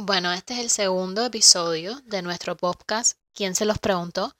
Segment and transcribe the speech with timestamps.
[0.00, 3.18] Bueno, este es el segundo episodio de nuestro podcast.
[3.34, 4.32] ¿Quién se los preguntó?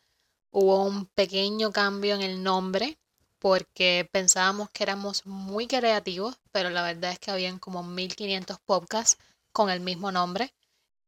[0.53, 2.97] Hubo un pequeño cambio en el nombre
[3.41, 9.19] porque pensábamos que éramos muy creativos, pero la verdad es que habían como 1500 podcasts
[9.51, 10.55] con el mismo nombre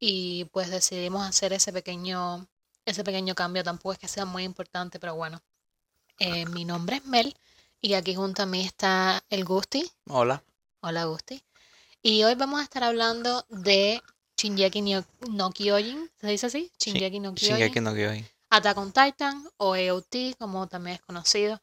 [0.01, 2.49] y pues decidimos hacer ese pequeño
[2.85, 3.63] ese pequeño cambio.
[3.63, 5.41] Tampoco es que sea muy importante, pero bueno.
[6.19, 7.37] Eh, mi nombre es Mel
[7.81, 9.89] y aquí junto a mí está el Gusti.
[10.09, 10.43] Hola.
[10.81, 11.41] Hola Gusti.
[12.03, 14.03] Y hoy vamos a estar hablando de
[14.41, 14.81] Shinjeki
[15.29, 16.73] no, Kyojin, ¿se dice así?
[16.79, 17.59] Shinjeki no Kyojin.
[17.59, 18.27] Shingeki no Kyojin.
[18.51, 21.61] Attack on Titan o EOT, como también es conocido.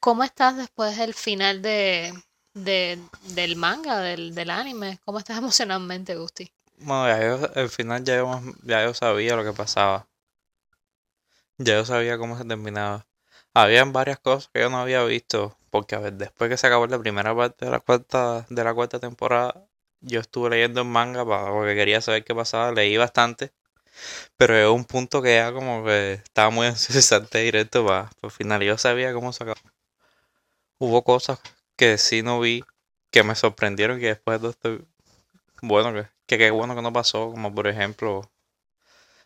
[0.00, 2.14] ¿Cómo estás después del final de,
[2.54, 3.00] de-
[3.34, 5.00] del manga, del, del anime?
[5.04, 6.52] ¿Cómo estás emocionalmente, Gusti?
[6.78, 10.08] Bueno, ya yo, al final ya yo, ya yo sabía lo que pasaba.
[11.58, 13.06] Ya yo sabía cómo se terminaba.
[13.54, 16.86] Habían varias cosas que yo no había visto, porque a ver, después que se acabó
[16.86, 19.66] la primera parte de la cuarta, de la cuarta temporada,
[20.02, 23.52] yo estuve leyendo el manga porque quería saber qué pasaba, leí bastante,
[24.36, 28.62] pero llegó un punto que ya como que estaba muy salté directo para, el final.
[28.62, 29.60] Yo sabía cómo se acabó.
[30.78, 31.40] Hubo cosas
[31.76, 32.62] que sí no vi,
[33.10, 34.86] que me sorprendieron, que después de todo esto
[35.62, 38.30] bueno, que, que qué bueno que no pasó, como por ejemplo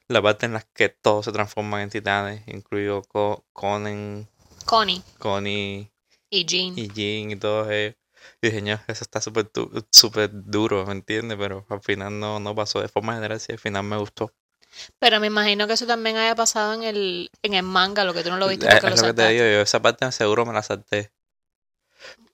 [0.08, 4.28] la parte en la que todos se transforman en titanes, incluido Co- Conan,
[4.64, 5.90] Connie Connie
[6.30, 6.78] y Jean.
[6.78, 7.96] y Jin y todos ellos.
[8.42, 9.50] Y dije, "Ño, eso está súper
[9.90, 11.38] súper duro, ¿me entiendes?
[11.38, 12.80] Pero al final no, no pasó.
[12.80, 14.32] De forma general, sí, al final me gustó.
[14.98, 18.22] Pero me imagino que eso también haya pasado en el, en el manga, lo que
[18.22, 19.28] tú no lo viste Es, porque es lo lo que te saltaste.
[19.28, 21.12] digo, yo esa parte seguro me la salté.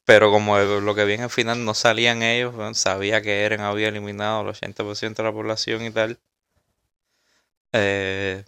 [0.05, 3.89] Pero como lo que vi en el final no salían ellos, sabía que Eren había
[3.89, 6.21] eliminado el 80% de la población y tal.
[7.75, 8.45] Eh,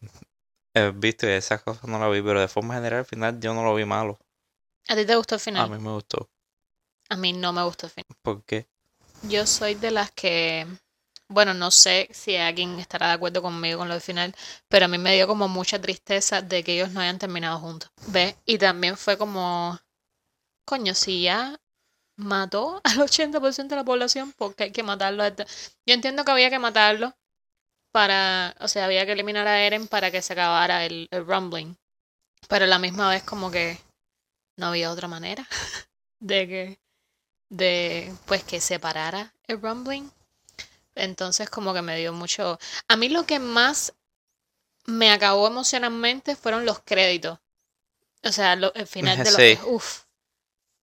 [0.74, 3.54] eh, visto, y esas cosas no las vi, pero de forma general al final yo
[3.54, 4.18] no lo vi malo.
[4.90, 5.68] ¿A ti te gustó el A final?
[5.68, 6.28] mí me gustó.
[7.08, 8.06] A mí no me gustó el final.
[8.22, 8.66] ¿Por qué?
[9.22, 10.66] Yo soy de las que,
[11.28, 14.34] bueno, no sé si alguien estará de acuerdo conmigo con lo del final,
[14.68, 17.90] pero a mí me dio como mucha tristeza de que ellos no hayan terminado juntos.
[18.08, 18.36] ¿Ves?
[18.44, 19.78] Y también fue como,
[20.66, 21.58] coño, si ya
[22.16, 25.24] mató al 80% de la población, ¿por qué hay que matarlo?
[25.26, 27.14] Yo entiendo que había que matarlo
[27.92, 31.76] para, o sea, había que eliminar a Eren para que se acabara el, el rumbling,
[32.48, 33.78] pero a la misma vez como que
[34.58, 35.46] no había otra manera
[36.20, 36.83] de que
[37.56, 40.10] de pues que separara el rumbling.
[40.94, 42.58] Entonces como que me dio mucho...
[42.88, 43.92] A mí lo que más
[44.86, 47.38] me acabó emocionalmente fueron los créditos.
[48.22, 49.34] O sea, lo- el final de los...
[49.34, 49.58] Sí.
[49.66, 50.02] Uf,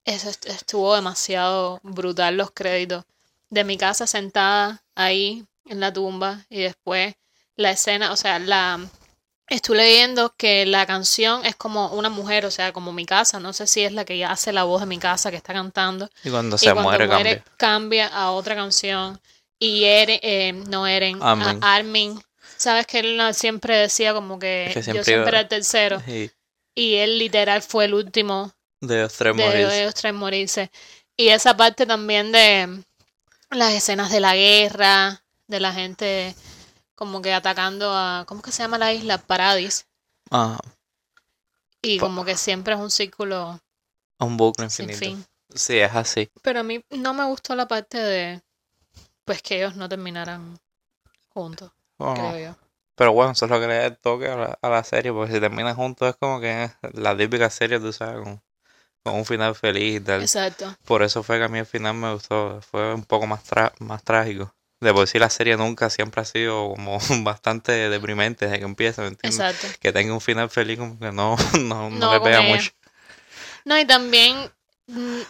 [0.05, 3.05] eso est- estuvo demasiado brutal los créditos.
[3.49, 7.15] De mi casa sentada ahí en la tumba y después
[7.55, 8.79] la escena, o sea, la...
[9.53, 13.39] Estuve leyendo que la canción es como una mujer, o sea, como mi casa.
[13.39, 15.51] No sé si es la que ya hace la voz de mi casa que está
[15.53, 16.09] cantando.
[16.23, 17.53] Y cuando Y se cuando muere, muere, cambia.
[17.57, 19.19] cambia a otra canción.
[19.59, 22.19] Y Eren, eh, no Eren, a Armin.
[22.57, 26.01] Sabes que él siempre decía como que, Que yo siempre siempre iba- era el tercero.
[26.07, 26.31] Y
[26.73, 29.81] Y él literal fue el último de los tres de morirse.
[29.81, 30.71] ellos tres morirse.
[31.17, 32.81] Y esa parte también de
[33.49, 36.33] las escenas de la guerra, de la gente
[37.01, 39.17] como que atacando a, ¿cómo que se llama la isla?
[39.17, 39.87] Paradis.
[40.29, 40.59] Ah,
[41.81, 43.59] Y Pa- como que siempre es un círculo
[44.19, 45.17] un bucle sin infinito.
[45.17, 45.25] fin.
[45.55, 46.29] Sí, es así.
[46.43, 48.41] Pero a mí no me gustó la parte de,
[49.25, 50.59] pues que ellos no terminaran
[51.33, 52.55] juntos, Oh, creo yo.
[52.95, 55.11] Pero bueno, eso es lo que le da el toque a la, a la serie,
[55.11, 58.39] porque si terminan juntos es como que es la típica serie, tú sabes, con,
[59.03, 60.21] con un final feliz y tal.
[60.21, 60.75] Exacto.
[60.85, 63.43] Por eso fue que a mí el final me gustó, fue un poco más,
[63.79, 64.53] más trágico.
[64.81, 69.03] De por sí la serie nunca siempre ha sido como bastante deprimente desde que empieza,
[69.03, 69.39] ¿me entiendes?
[69.39, 69.67] Exacto.
[69.79, 72.71] Que tenga un final feliz como que no, no, no No le pega mucho.
[73.63, 74.51] No, y también
[74.87, 75.21] mm,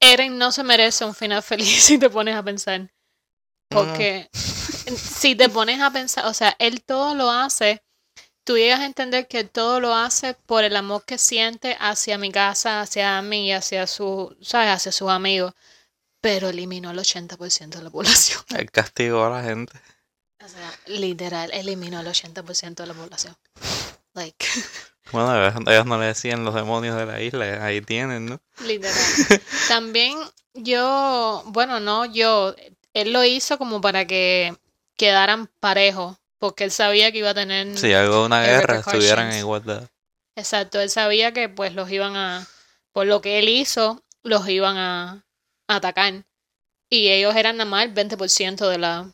[0.00, 2.90] Eren no se merece un final feliz si te pones a pensar.
[3.68, 7.82] Porque si te pones a pensar, o sea, él todo lo hace,
[8.44, 12.30] tú llegas a entender que todo lo hace por el amor que siente hacia mi
[12.30, 14.70] casa, hacia mí y hacia su, ¿sabes?
[14.70, 15.52] Hacia sus amigos.
[16.26, 18.42] Pero eliminó el 80% de la población.
[18.58, 19.78] El castigo a la gente.
[20.44, 23.36] O sea, literal, eliminó el 80% de la población.
[24.12, 24.44] Like,
[25.12, 28.40] Bueno, ellos, ellos no le decían los demonios de la isla, ahí tienen, ¿no?
[28.64, 28.96] literal.
[29.68, 30.18] También
[30.52, 32.56] yo, bueno, no, yo,
[32.92, 34.52] él lo hizo como para que
[34.96, 39.30] quedaran parejos, porque él sabía que iba a tener, Si algo de una guerra estuvieran
[39.30, 39.88] en igualdad.
[40.34, 42.44] exacto, él sabía que pues los iban a,
[42.90, 45.25] por lo que él hizo, los iban a
[45.68, 46.24] atacar.
[46.88, 49.10] Y ellos eran nada más el 20% de la,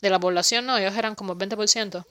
[0.00, 0.76] de la población, ¿no?
[0.78, 2.04] Ellos eran como el 20%.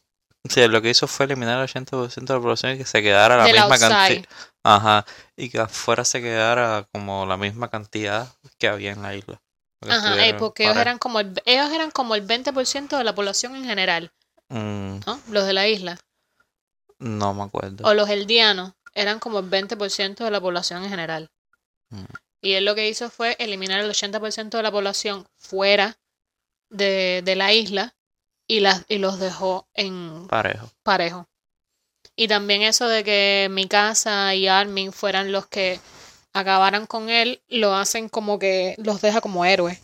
[0.49, 3.37] Sí, lo que hizo fue eliminar el 80% de la población y que se quedara
[3.37, 4.25] la Del misma cantidad.
[4.63, 5.05] Ajá.
[5.37, 8.27] Y que afuera se quedara como la misma cantidad
[8.57, 9.41] que había en la isla.
[9.87, 13.55] Ajá, eh, porque ellos eran como el, ellos eran como el 20% de la población
[13.55, 14.11] en general,
[14.49, 15.19] Mm, ¿no?
[15.29, 15.97] Los de la isla.
[16.99, 17.83] no me acuerdo.
[17.87, 21.31] O los eldianos eran como el 20% de la población en general.
[21.89, 22.03] Mm.
[22.43, 25.97] Y él lo que hizo fue eliminar el 80% de la población fuera
[26.69, 27.95] de, de la isla
[28.47, 30.69] y, las, y los dejó en Parejo.
[30.83, 31.27] parejo.
[32.15, 35.79] Y también eso de que Mikasa y Armin fueran los que
[36.33, 39.79] acabaran con él, lo hacen como que los deja como héroes.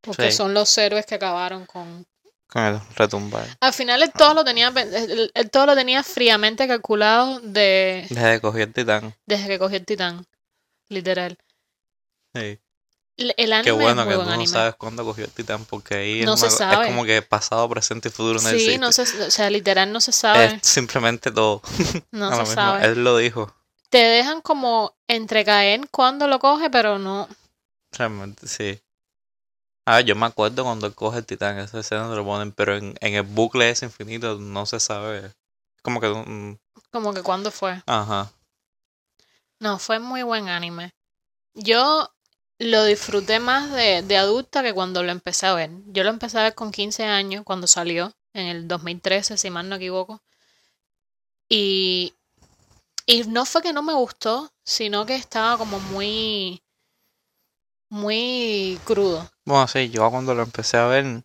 [0.00, 0.36] Porque Sí.
[0.36, 2.04] son los héroes que acabaron con...
[2.48, 3.46] Con el retumbar.
[3.60, 8.06] Al final él todo lo tenía, pen- él- él todo lo tenía fríamente calculado de,
[8.10, 9.14] Desde que cogió el titán.
[9.26, 10.26] desde que cogió el titán.
[10.88, 11.38] Literal.
[12.34, 12.60] Sí.
[13.16, 16.20] El, anime Qué bueno es que tú no sabes cuándo cogió el titán, porque ahí
[16.20, 16.86] es, No se una- es sabe.
[16.86, 18.78] como que pasado, presente y futuro no Sí, existe.
[18.78, 21.62] no se, o sea, literal no se sabe, Es simplemente todo.
[22.10, 22.54] no se mismo.
[22.54, 22.84] sabe.
[22.86, 23.54] Él lo dijo.
[23.88, 27.28] Te dejan como entrecaer cuando lo coge, pero no.
[27.92, 28.80] Realmente, sí.
[29.86, 32.74] Ah, yo me acuerdo cuando él coge el titán, esa escena se lo ponen, pero
[32.76, 35.30] en, en el bucle ese infinito no se sabe.
[35.82, 36.08] Como que...
[36.08, 36.58] mm,
[36.90, 37.80] Como que cuando fue.
[37.86, 38.32] Ajá.
[39.60, 40.94] No, fue muy buen anime.
[41.54, 42.10] Yo
[42.64, 45.70] lo disfruté más de, de adulta que cuando lo empecé a ver.
[45.86, 49.68] Yo lo empecé a ver con 15 años, cuando salió, en el 2013, si mal
[49.68, 50.22] no equivoco.
[51.48, 52.14] Y,
[53.06, 56.62] y no fue que no me gustó, sino que estaba como muy,
[57.90, 59.28] muy crudo.
[59.44, 61.22] Bueno, sí, yo cuando lo empecé a ver,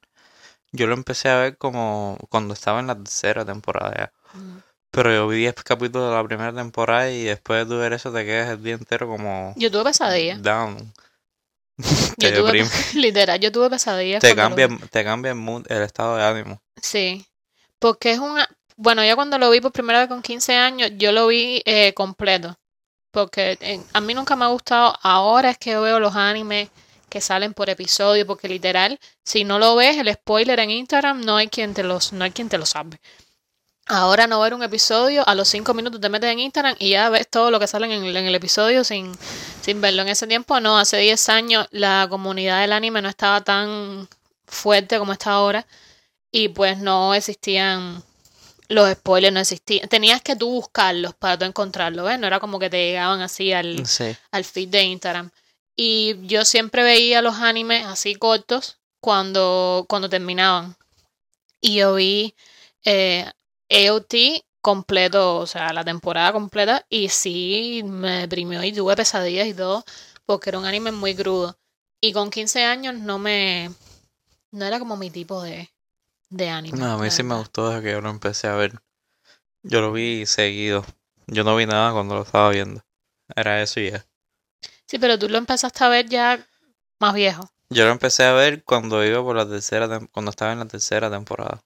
[0.71, 4.37] yo lo empecé a ver como cuando estaba en la tercera temporada ya.
[4.37, 4.57] Mm.
[4.91, 8.25] Pero yo vi 10 capítulos de la primera temporada y después de ver eso te
[8.25, 10.41] quedas el día entero como Yo tuve pesadillas.
[10.41, 10.93] down.
[12.17, 12.63] Yo tuve,
[12.95, 14.21] literal, yo tuve pesadillas.
[14.21, 16.61] Te lo cambia, te cambia el mood, el estado de ánimo.
[16.81, 17.25] Sí,
[17.79, 18.47] porque es una...
[18.75, 21.93] Bueno, yo cuando lo vi por primera vez con 15 años, yo lo vi eh,
[21.93, 22.57] completo.
[23.11, 24.95] Porque eh, a mí nunca me ha gustado.
[25.01, 26.69] Ahora es que yo veo los animes
[27.09, 31.37] que salen por episodio, porque literal, si no lo ves, el spoiler en Instagram, no
[31.37, 32.99] hay quien te los, no hay quien te lo sabe.
[33.91, 37.09] Ahora no ver un episodio, a los 5 minutos te metes en Instagram y ya
[37.09, 39.11] ves todo lo que sale en el, en el episodio sin,
[39.61, 40.03] sin verlo.
[40.03, 44.07] En ese tiempo no, hace 10 años la comunidad del anime no estaba tan
[44.45, 45.65] fuerte como está ahora
[46.31, 48.03] y pues no existían
[48.67, 49.89] los spoilers, no existían.
[49.89, 52.19] Tenías que tú buscarlos para tú encontrarlos, ¿ves?
[52.19, 54.15] No era como que te llegaban así al, Sí.
[54.31, 55.31] al feed de Instagram.
[55.75, 60.75] Y yo siempre veía los animes así cortos cuando, cuando terminaban.
[61.59, 62.35] Y yo vi
[62.85, 63.25] eh,
[63.69, 69.53] AOT completo, o sea, la temporada completa, y sí me deprimió y tuve pesadillas y
[69.53, 69.83] todo,
[70.25, 71.57] porque era un anime muy crudo.
[72.01, 73.71] Y con 15 años no me...
[74.51, 75.69] no era como mi tipo de,
[76.29, 76.77] de anime.
[76.77, 78.79] No, a mí sí me gustó desde que yo lo empecé a ver.
[79.63, 80.85] Yo lo vi seguido.
[81.27, 82.81] Yo no vi nada cuando lo estaba viendo.
[83.35, 84.05] Era eso y ya.
[84.85, 86.45] Sí, pero tú lo empezaste a ver ya
[86.99, 87.49] más viejo.
[87.69, 91.11] Yo lo empecé a ver cuando iba por la tercera, cuando estaba en la tercera
[91.11, 91.61] temporada.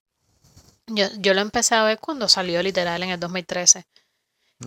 [0.88, 3.86] Yo, yo lo empecé a ver cuando salió literal en el 2013.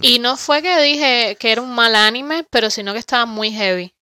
[0.02, 3.50] Y no fue que dije que era un mal anime, pero sino que estaba muy
[3.52, 3.94] heavy.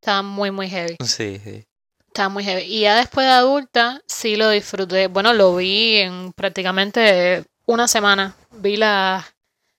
[0.00, 0.96] Estaba muy, muy heavy.
[1.04, 1.64] Sí, sí.
[2.08, 2.62] Estaba muy heavy.
[2.62, 5.06] Y ya después de adulta, sí lo disfruté.
[5.08, 8.34] Bueno, lo vi en prácticamente una semana.
[8.50, 9.24] Vi la-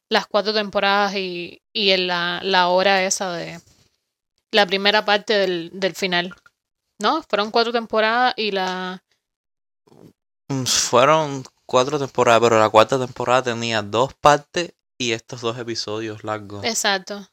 [0.10, 3.60] las cuatro temporadas y, y en la, la hora esa de
[4.52, 6.34] la primera parte del, del final.
[7.00, 7.24] ¿No?
[7.24, 9.04] Fueron cuatro temporadas y la...
[10.50, 16.24] Mm, Fueron cuatro temporadas, pero la cuarta temporada tenía dos partes y estos dos episodios
[16.26, 16.66] largos.
[16.66, 17.26] Exacto.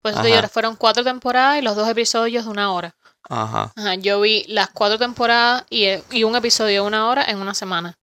[0.00, 2.96] Pues te digo, fueron cuatro temporadas y los dos episodios de una hora.
[3.28, 3.72] Ajá.
[3.76, 7.52] Ajá, yo vi las cuatro temporadas y, y un episodio de una hora en una
[7.52, 7.98] semana.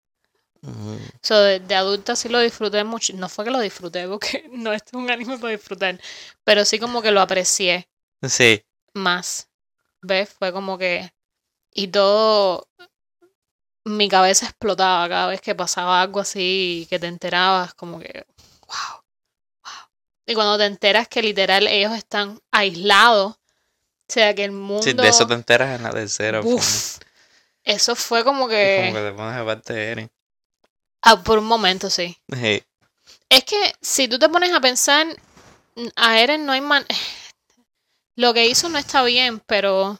[0.62, 3.14] Mm, So, de, de adulta sí lo disfruté mucho.
[3.16, 6.00] No fue que lo disfruté, porque no este es un anime para disfrutar.
[6.44, 7.90] Pero sí como que lo aprecié
[8.22, 8.64] Sí.
[8.94, 9.50] más.
[10.02, 10.30] ¿Ves?
[10.30, 11.12] Fue como que.
[11.74, 12.68] Y todo.
[13.86, 18.26] Mi cabeza explotaba cada vez que pasaba algo así que te enterabas, como que.
[18.68, 19.02] ¡Wow!
[19.64, 19.90] ¡Wow!
[20.26, 23.34] Y cuando te enteras que literal ellos están aislados.
[23.34, 24.84] O sea, que el mundo.
[24.84, 26.42] Sí, de eso te enteras en la tercera.
[26.42, 27.08] pues, Uf,
[27.64, 28.82] eso fue como y que.
[28.86, 30.12] Como que te pones de parte de Eren.
[31.02, 32.18] ah, por un momento, sí.
[32.32, 32.64] Sí.
[33.30, 35.08] Es que si tú te pones a pensar,
[35.96, 36.86] a Eren no hay man...
[38.18, 40.00] Lo que hizo no está bien, pero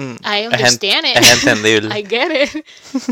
[0.00, 1.16] Mm, I Es, understand it.
[1.16, 1.94] es entendible.
[1.98, 2.64] I get it.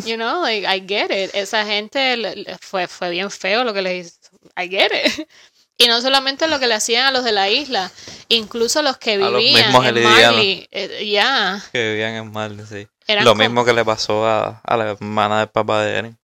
[0.06, 1.34] You know, like, I get it.
[1.34, 2.16] Esa gente
[2.60, 4.14] fue, fue bien feo lo que le hizo.
[4.56, 5.28] I get it.
[5.76, 7.90] Y no solamente lo que le hacían a los de la isla,
[8.28, 10.02] incluso los que los vivían mismos en.
[10.02, 10.68] Marley.
[10.72, 11.62] eh, Ya.
[11.72, 12.88] Que vivían en Marley, sí.
[13.06, 16.18] eran Lo mismo que le pasó a, a la hermana del papá de Eren.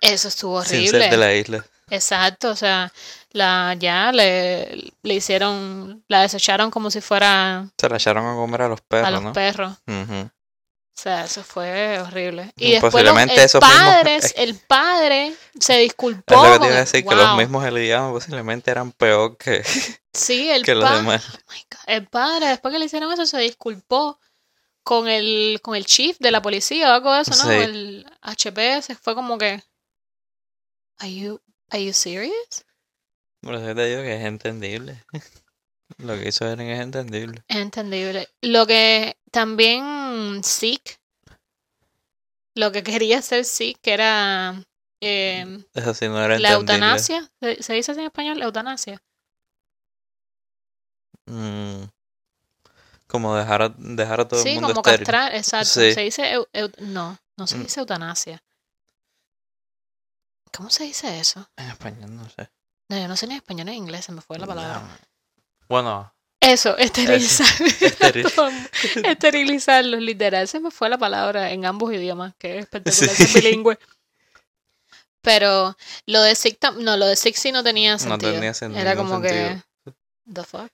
[0.00, 1.16] Eso estuvo Sin ser de horrible.
[1.18, 1.66] la isla.
[1.88, 2.92] Exacto, o sea,
[3.30, 8.62] la ya le, le hicieron, la desecharon como si fuera Se la echaron a comer
[8.62, 9.32] a los perros, a los ¿no?
[9.32, 9.76] perros.
[9.86, 10.30] Ujú.
[10.98, 12.50] O sea, eso fue horrible.
[12.56, 16.34] Y Y después los- posiblemente el esos mismos- el padre se disculpó.
[16.34, 17.36] Es lo que te iba a decir, que los wow.
[17.36, 19.62] mismos elianos posiblemente eran peor que,
[20.14, 21.22] Sí, el que los demás.
[21.34, 21.80] Oh my God.
[21.86, 24.18] El padre, después que le hicieron eso, se disculpó
[24.82, 27.50] con el, con el chief de la policía o algo de eso, ¿no?
[27.50, 27.56] Sí.
[27.58, 28.94] El HPS.
[29.00, 29.62] Fue como que.
[30.98, 32.64] Are you, are you serious?
[33.42, 35.04] Por eso te digo que es entendible.
[35.98, 37.44] Lo que hizo Eren es entendible.
[37.48, 38.28] Es entendible.
[38.42, 40.96] Lo que también Zeke,
[42.56, 44.64] lo que quería hacer Zeke, que era
[45.00, 47.30] eh, Eso sí no era la eutanasia.
[47.40, 48.42] ¿Se, se dice así en español?
[48.42, 49.00] Eutanasia.
[51.26, 51.84] Mm.
[53.06, 54.98] Como dejar a, dejar a todo el Sí, mundo como estéril.
[55.06, 55.66] castrar, exacto.
[55.66, 55.92] Sí.
[55.92, 56.22] Se dice.
[56.36, 57.62] eu- eu- no, no se Mm.
[57.62, 58.42] dice eutanasia.
[60.56, 61.48] ¿Cómo se dice eso?
[61.56, 62.50] En español no sé.
[62.88, 64.80] No, yo no sé ni español ni en inglés, se me fue la palabra.
[64.80, 64.88] No.
[65.68, 67.46] Bueno, Eso, esterilizar.
[67.80, 68.70] Esteril-
[69.04, 70.46] Esterilizarlos, literal.
[70.48, 73.26] Se me fue la palabra en ambos idiomas, que es espectacular Sí.
[73.26, 73.78] ser bilingüe.
[75.22, 77.16] Pero lo de tam- no, lo de
[77.52, 78.32] no tenía No sentido.
[78.32, 79.62] tenía sen- Era como que, sentido.
[80.32, 80.70] the fuck?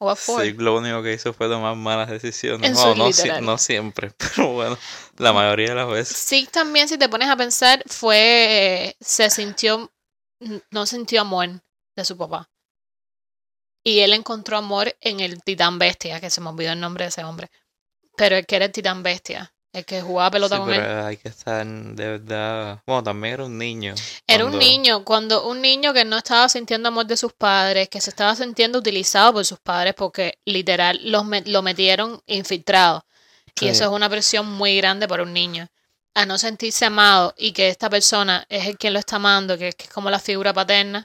[0.00, 0.42] What for?
[0.42, 2.72] sí, lo único que hizo fue tomar malas decisiones.
[2.72, 3.44] No, no, si- literal.
[3.44, 4.78] no siempre, pero bueno,
[5.18, 6.16] la mayoría de las veces.
[6.16, 9.92] Zeke también, si te pones a pensar, fue, se sintió,
[10.70, 11.62] no sintió amor
[11.94, 12.48] de su papá.
[13.84, 17.08] Y él encontró amor en el titán bestia, que se me olvidó el nombre de
[17.08, 17.50] ese hombre.
[18.16, 20.80] Pero el que era el titán bestia, el que jugaba pelota Sí, con él.
[20.80, 22.82] pero hay que estar de verdad.
[22.86, 23.94] Bueno, también era un niño.
[24.26, 28.00] Era un niño, cuando un niño que no estaba sintiendo amor de sus padres, que
[28.00, 33.04] se estaba sintiendo utilizado por sus padres porque literal los met- lo metieron infiltrado.
[33.60, 35.68] Y eso es una presión muy grande para un niño.
[36.14, 39.72] A no sentirse amado y que esta persona es el quien lo está amando, que,
[39.72, 41.04] que es como la figura paterna.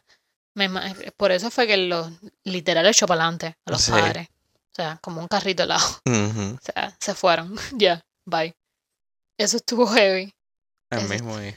[0.55, 0.69] me
[1.17, 2.10] por eso fue que lo
[2.45, 3.91] literal echó para adelante a los Sí.
[3.91, 4.27] padres.
[4.72, 5.86] O sea, como un carrito helado.
[6.05, 7.55] Ujú, O sea, se fueron.
[7.74, 8.55] Ya, bye.
[9.38, 10.34] Eso estuvo heavy.
[10.89, 11.55] El Eso mismo y-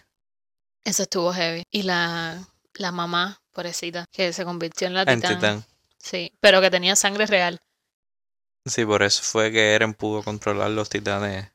[0.85, 1.65] Eso estuvo heavy.
[1.71, 5.35] Y la, la mamá, pobrecita, que se convirtió en la en titán.
[5.37, 5.65] Titán.
[5.99, 7.61] Sí, pero que tenía sangre real.
[8.65, 11.51] Sí, por eso fue que Eren pudo controlar los titanes.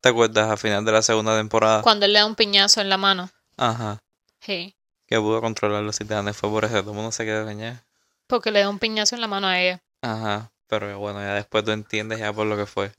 [0.00, 0.50] ¿Te acuerdas?
[0.50, 1.82] A final de la segunda temporada.
[1.82, 3.30] Cuando él le da un piñazo en la mano.
[3.56, 3.98] Ajá.
[4.40, 4.74] Sí.
[5.06, 6.36] Que pudo controlar los titanes.
[6.36, 7.78] Fue por eso todo el mundo se quedó cañado.
[8.26, 9.82] Porque le da un piñazo en la mano a ella.
[10.02, 10.50] Ajá.
[10.68, 12.92] Pero bueno, ya después tú entiendes ya por lo que fue.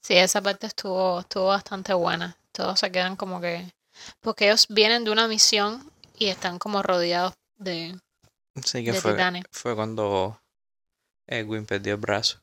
[0.00, 2.36] Sí, esa parte estuvo, estuvo bastante buena.
[2.52, 3.70] Todos se quedan como que.
[4.20, 7.98] Porque ellos vienen de una misión y están como rodeados de,
[8.64, 9.44] Sí, que de fue, titanes.
[9.50, 10.40] fue cuando
[11.26, 12.40] Edwin perdió el brazo.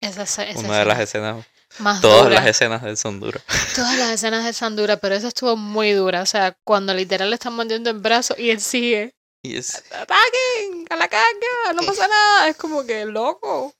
[0.00, 1.46] Esa, esa, esa Una de las escena escenas,
[1.78, 2.34] más todas dura.
[2.40, 3.42] las escenas de son duras.
[3.74, 6.20] Todas las escenas de Sandura, pero esa estuvo muy dura.
[6.22, 9.14] O sea, cuando literal le están mordiendo el brazo y él sigue.
[9.42, 10.86] Y es, ¡Ataquen!
[10.90, 11.72] ¡A la carga!
[11.74, 12.48] ¡No pasa nada!
[12.48, 13.72] Es como que, loco.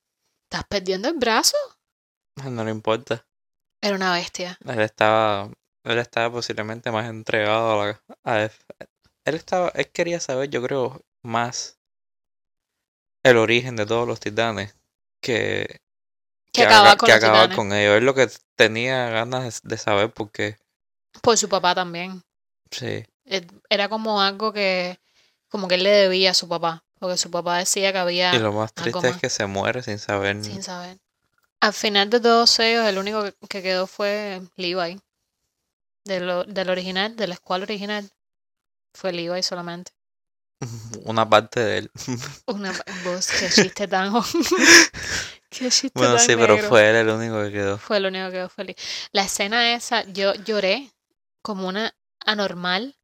[0.45, 1.57] ¿Estás perdiendo el brazo?
[2.51, 3.27] no le importa.
[3.81, 4.59] Era una bestia.
[4.67, 5.51] Él estaba,
[5.85, 8.51] él estaba posiblemente más entregado a la, a él.
[9.25, 11.79] Él estaba, él quería saber, yo creo, más
[13.23, 14.77] el origen de todos los titanes
[15.21, 15.81] que,
[16.53, 17.97] Que acababa con que con ellos.
[17.97, 20.59] Es lo que tenía ganas de saber porque,
[21.23, 22.23] Por su papá también.
[22.71, 23.05] sí,
[23.69, 24.99] Era como algo que,
[25.49, 26.85] como que él le debía a su papá.
[26.99, 29.99] Porque su papá decía que había, y lo más triste es que se muere sin
[29.99, 30.43] saber.
[30.43, 30.99] sin saber.
[31.65, 35.01] Al final de todos ellos, el único que, que quedó fue Levi.
[36.05, 38.11] De lo- del original, de la escuela original.
[38.93, 39.93] Fue Levi solamente.
[41.07, 41.91] Una parte de él.
[42.47, 42.71] Una
[43.05, 44.13] voz, qué chiste tan...
[45.49, 47.79] qué chiste Bueno, tan sí, pero fue él el único que quedó.
[47.79, 48.77] Fue el único que quedó feliz.
[49.13, 50.91] La escena esa, yo lloré
[51.41, 52.95] como una anormal.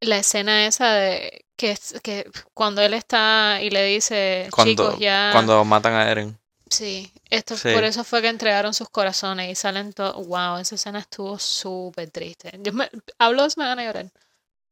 [0.00, 4.98] La escena esa de que, es- que cuando él está y le dice, Cuando, chicos,
[5.00, 5.30] ya...
[5.32, 6.39] cuando matan a Eren.
[6.70, 7.72] Sí, esto, Sí.
[7.72, 10.14] por eso fue que entregaron sus corazones y salen todos...
[10.26, 12.52] Wow, esa escena estuvo súper triste.
[12.60, 14.06] Yo me, hablo de me van a llorar.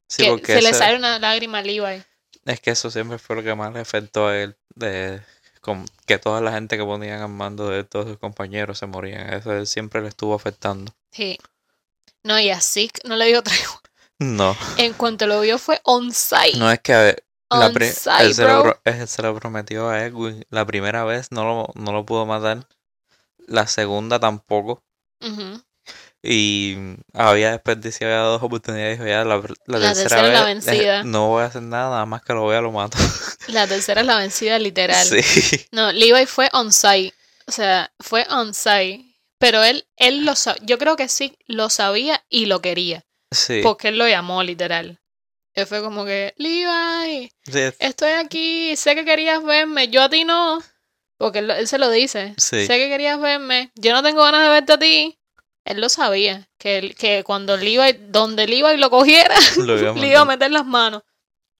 [0.08, 2.02] Sí, que porque se le ese- sale una lágrima a Levi.
[2.44, 5.20] Es que eso siempre fue lo que más le afectó a él, de
[5.60, 9.34] con- que toda la gente que ponían al mando de todos sus compañeros se morían.
[9.34, 10.94] Eso él siempre le estuvo afectando.
[11.10, 11.36] Sí.
[12.22, 13.54] No, y a Zeke no le dio otra.
[14.20, 16.56] No, En cuanto lo vio fue on site.
[16.58, 20.44] no es que a ver, la él, se lo, él se lo prometió a Edwin.
[20.50, 22.66] La primera vez no lo, no lo pudo matar,
[23.46, 24.82] la segunda tampoco.
[25.20, 25.62] Ujú.
[26.22, 26.76] Y
[27.14, 28.98] había desperdiciado dos oportunidades.
[28.98, 31.02] Dijo ya la, la La tercera tercera es la vencida.
[31.04, 32.98] no voy a hacer nada, nada más que lo vea lo mato.
[33.48, 35.06] La tercera es la vencida literal.
[35.06, 37.14] Sí, No, Levi fue on site.
[37.46, 39.06] O sea, fue on site.
[39.38, 40.60] Pero él, él lo sabía.
[40.66, 43.06] Yo creo que sí lo sabía y lo quería.
[43.30, 43.60] sí.
[43.62, 45.00] Porque él lo llamó literal.
[45.66, 50.62] Fue como que, Levi, Sí, estoy aquí, sé que querías verme, yo a ti no.
[51.16, 52.34] Porque él, él se lo dice.
[52.36, 52.66] Sí.
[52.66, 55.18] Sé que querías verme, yo no tengo ganas de verte a ti.
[55.64, 59.94] Él lo sabía, que, él- que cuando Levi, donde Levi lo cogiera, lo iba a
[59.96, 61.02] le iba a meter las manos.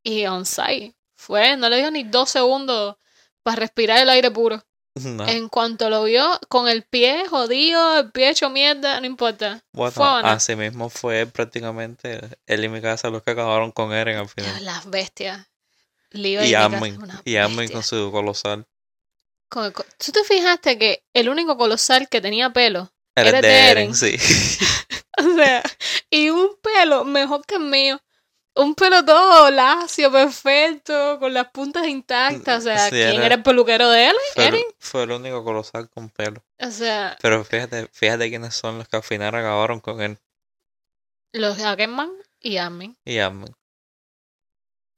[0.02, 2.96] Y on-site, fue, no le dio ni dos segundos
[3.42, 4.62] para respirar el aire puro.
[5.04, 5.26] No.
[5.28, 9.62] En cuanto lo vio con el pie jodido, el pie hecho mierda, no importa.
[9.72, 9.92] Bueno,
[10.28, 14.64] así mismo fue prácticamente él y mi casa los que acabaron con Eren al final.
[14.64, 15.46] Las bestias.
[16.10, 18.66] Levi Y Mika Armin, y Armin con su colosal.
[19.50, 22.92] Con co- ¿Tú te fijaste que el único colosal que tenía pelo?
[23.14, 23.94] Eres de de Eren, Eren.
[23.94, 24.16] sí.
[25.18, 25.62] O sea,
[26.10, 28.00] y un pelo mejor que el mío.
[28.56, 32.58] Un pelo todo lacio, perfecto, con las puntas intactas.
[32.58, 34.16] O sea, Sí, ¿quién era- era el peluquero de él?
[34.34, 34.64] Fue, Eren.
[34.80, 36.42] fue el único colosal con pelo.
[36.58, 40.18] O sea, Pero fíjate, fíjate quiénes son los que al final acabaron con él
[41.32, 42.96] los Ackerman y Armin.
[43.04, 43.54] y Armin.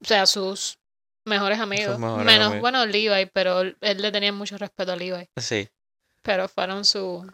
[0.03, 0.79] O sea, sus
[1.25, 1.99] mejores amigos.
[1.99, 2.61] mejores Menos, amigos.
[2.61, 5.29] bueno, Levi, pero él él le tenía mucho respeto a Levi.
[5.37, 5.69] Sí.
[6.23, 7.31] Pero fueron su,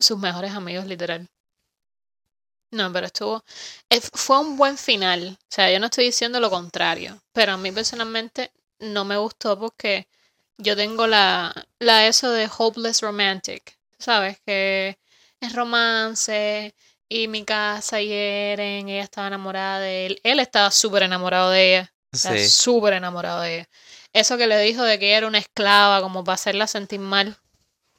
[0.00, 1.28] sus mejores amigos, literal.
[2.70, 3.44] No, pero estuvo.
[4.12, 5.38] Fue un buen final.
[5.40, 7.22] O sea, yo no estoy diciendo lo contrario.
[7.32, 10.08] Pero a mí personalmente no me gustó porque
[10.58, 13.78] yo tengo la, la eso de hopeless romantic.
[13.98, 14.38] ¿Sabes?
[14.44, 14.98] Que
[15.40, 16.74] es romance
[17.08, 20.20] y mi casa y Eren, ella estaba enamorada de él.
[20.22, 21.92] Él estaba súper enamorado de ella.
[22.12, 22.48] Sí.
[22.48, 23.68] súper enamorado de ella.
[24.12, 27.36] Eso que le dijo de que ella era una esclava, como para hacerla sentir mal.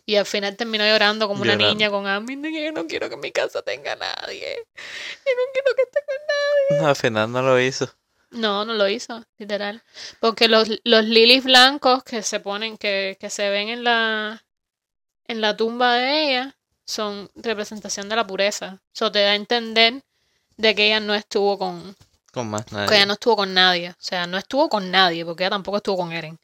[0.10, 3.18] Y al final terminó llorando como una niña con de que yo no quiero que
[3.18, 4.56] mi casa tenga a nadie.
[4.66, 6.82] Yo no quiero que esté con nadie.
[6.82, 7.94] No, al final no lo hizo.
[8.32, 9.84] No, no lo hizo, literal.
[10.22, 14.46] Porque los, los lilies blancos que se ponen, que, que se ven en la,
[15.28, 18.82] en la tumba de ella, son representación de la pureza.
[18.96, 20.06] Eso te da a entender
[20.56, 21.98] de que ella no estuvo con,
[22.32, 22.88] Con más nadie.
[22.88, 23.90] que ella no estuvo con nadie.
[23.90, 26.40] O sea, no estuvo con nadie, porque ella tampoco estuvo con Eren.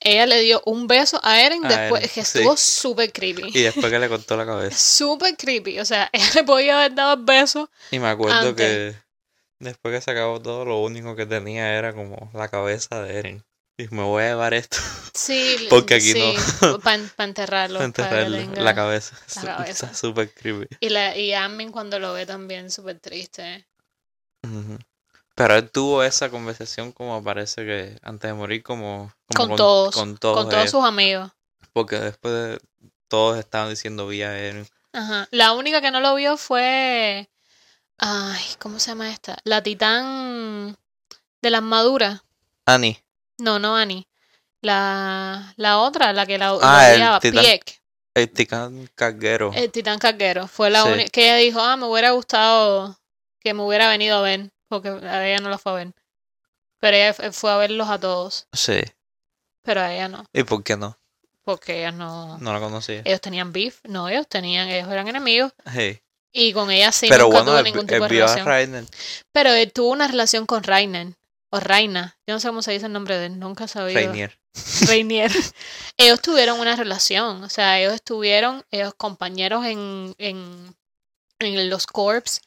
[0.00, 3.50] Ella le dio un beso a Eren A después, Eren, que estuvo súper creepy.
[3.54, 4.76] Y después que le cortó la cabeza.
[4.78, 5.80] Súper creepy.
[5.80, 7.70] O sea, ella le podía haber dado el beso.
[7.90, 8.54] Y me acuerdo Antes.
[8.54, 8.96] que
[9.58, 13.44] después que se acabó todo, lo único que tenía era como la cabeza de Eren.
[13.78, 14.78] Y me voy a llevar esto
[15.12, 16.78] Sí, Porque aquí sí, no.
[16.78, 17.78] Para enterrarlo.
[17.78, 19.18] para tenga- la cabeza.
[19.36, 19.86] la cabeza.
[19.86, 20.66] Está súper creepy.
[20.80, 23.66] Y, la, y Armin cuando lo ve también súper triste.
[25.36, 29.94] Pero él tuvo esa conversación como parece que antes de morir como, como Con todos,
[29.94, 30.70] con todos, con todos ellos.
[30.72, 31.30] sus amigos.
[31.72, 32.58] porque después de
[33.06, 34.66] todos estaban diciendo vía Eren.
[34.92, 35.28] Ajá.
[35.30, 37.28] La única que no lo vio fue.
[37.98, 39.36] Ay, ¿cómo se llama esta?
[39.44, 40.76] La titán
[41.42, 42.24] de la armadura.
[42.64, 43.04] Annie.
[43.38, 44.08] No, no Annie.
[44.62, 47.44] La, la otra, la que la Ah, el odiaba, titán.
[47.44, 47.80] Pieck,
[48.14, 49.52] El titán carguero.
[49.54, 50.48] el titán carguero.
[50.48, 50.88] Fue la Sí.
[50.88, 52.98] única que ella dijo, ah, me hubiera gustado
[53.40, 55.92] que me hubiera venido a ver, porque a ella no la fue a ver.
[56.78, 58.80] Pero ella fue a verlos a todos, Sí.
[59.62, 60.98] pero a ella no, ¿Y por qué no?
[61.42, 62.38] porque ella no...
[62.38, 63.02] No la conocía.
[63.04, 66.00] Ellos tenían beef, no, ellos tenían, ellos eran enemigos, Hey.
[66.32, 68.46] y con ella sí Pero nunca bueno, tuvo él, ningún tipo de vio a relación.
[68.46, 68.84] Rainer.
[69.32, 71.14] Pero él tuvo una relación con Rainer,
[71.50, 74.00] o Reina, yo no sé cómo se dice el nombre de él, nunca he sabido.
[74.00, 74.36] Rainier.
[74.88, 75.30] Rainier.
[75.96, 80.76] ellos tuvieron una relación, o sea, ellos estuvieron, ellos compañeros en, en,
[81.38, 82.40] en los corps,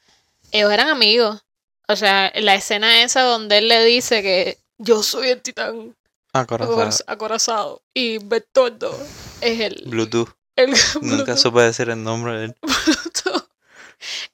[0.52, 1.42] ellos eran amigos.
[1.90, 5.96] O sea, la escena esa donde él le dice que yo soy el titán
[6.32, 6.74] Ah, corazón.
[6.78, 8.96] acoraz- acorazado y Bertoldo
[9.40, 10.28] es el, Bluetooth.
[10.56, 12.54] el Nunca Bluetooth, supe decir el nombre de él.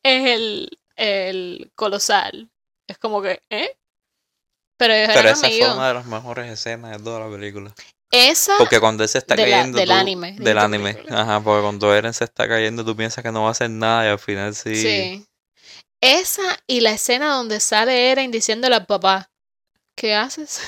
[0.02, 2.50] es el, el colosal.
[2.88, 3.76] Es como que, ¿eh?
[4.78, 5.74] Pero ellos Pero eran esa fue amigos.
[5.76, 7.74] una de las mejores escenas de toda la película.
[8.12, 9.78] Esa Porque cuando él se está de la- cayendo.
[9.78, 10.94] del tú- anime, de Del anime.
[10.94, 11.20] película.
[11.22, 14.04] Ajá, porque cuando Eren se está cayendo, tú piensas que no va a hacer nada
[14.04, 14.76] y al final sí.
[14.76, 15.26] Sí.
[16.00, 19.30] Esa y la escena donde sale Eren diciéndole al papá,
[19.94, 20.60] ¿qué haces?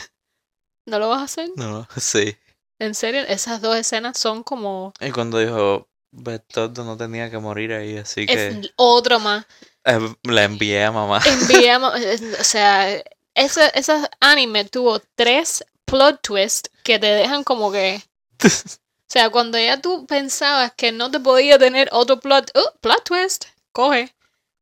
[0.86, 1.50] ¿No lo vas a hacer?
[1.56, 2.36] No, sí.
[2.78, 4.92] En serio, esas dos escenas son como...
[5.00, 5.88] Y cuando dijo.
[6.10, 9.44] Bertoldo no tenía que morir ahí, así que Es otro más.
[9.84, 11.20] eh, la envié a mamá.
[11.26, 11.92] Enviamos,
[12.40, 12.90] o sea,
[13.34, 18.02] ese, ese anime tuvo tres plot twists que te dejan como que...
[18.42, 22.52] O sea, cuando ya tú pensabas que no te podía tener otro plot...
[22.54, 23.44] ¡Oh, plot twist!
[23.72, 24.14] Coge.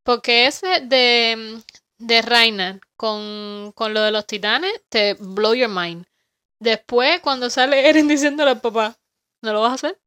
[0.07, 1.61] Porque ese de,
[1.97, 6.05] de Reiner con, con lo de los titanes te blow your mind.
[6.61, 8.97] Después, cuando sale Eren diciéndole al papá,
[9.41, 9.99] ¿no lo vas a hacer?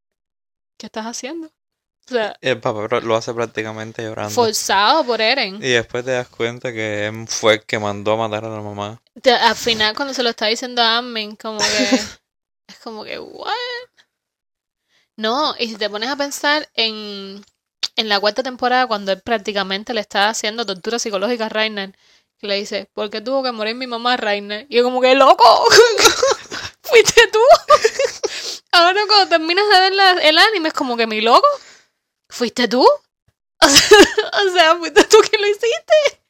[0.78, 1.48] ¿Qué estás haciendo?
[1.48, 4.34] O sea, El papá pro- lo hace prácticamente llorando.
[4.34, 5.56] forzado por Eren.
[5.56, 8.62] Y después te das cuenta que él fue el que mandó a matar a la
[8.62, 9.02] mamá.
[9.20, 11.64] Te- al final cuando se lo está diciendo a Armin, como que
[12.68, 13.52] es como que what?
[15.16, 17.44] No, y si te pones a pensar en,
[18.00, 21.94] en la cuarta temporada cuando él prácticamente le está haciendo tortura psicológica a Reiner,
[22.40, 24.66] le dice, ¿por qué tuvo que morir mi mamá Rainer?
[24.68, 25.44] Y yo como que, loco,
[26.82, 27.38] fuiste tú.
[28.72, 31.46] Ahora cuando terminas de ver el anime es como que, mi loco,
[32.28, 32.82] fuiste tú.
[33.60, 36.20] o sea, fuiste tú que lo hiciste.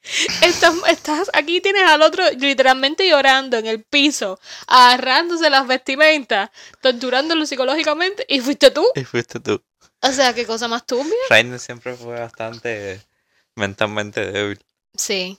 [0.41, 6.49] Estás, estás aquí, tienes al otro literalmente llorando en el piso, agarrándose las vestimentas,
[6.81, 8.85] torturándolo psicológicamente, y fuiste tú.
[8.95, 9.63] Y fuiste tú.
[10.03, 11.13] O sea, qué cosa más turbia.
[11.29, 13.01] Rainer siempre fue bastante
[13.55, 14.59] mentalmente débil.
[14.95, 15.37] Sí.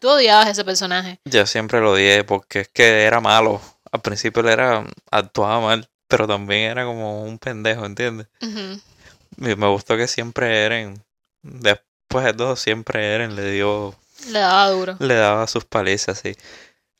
[0.00, 1.18] Tú odiabas ese personaje.
[1.26, 3.60] Yo siempre lo odié porque es que era malo.
[3.90, 8.26] Al principio él era, actuaba mal, pero también era como un pendejo, ¿entiendes?
[8.40, 11.04] Y me gustó que siempre Eren,
[11.42, 13.94] después de todo, siempre Eren le dio,
[14.28, 14.96] Le daba duro.
[14.98, 16.34] le daba sus palizas, sí.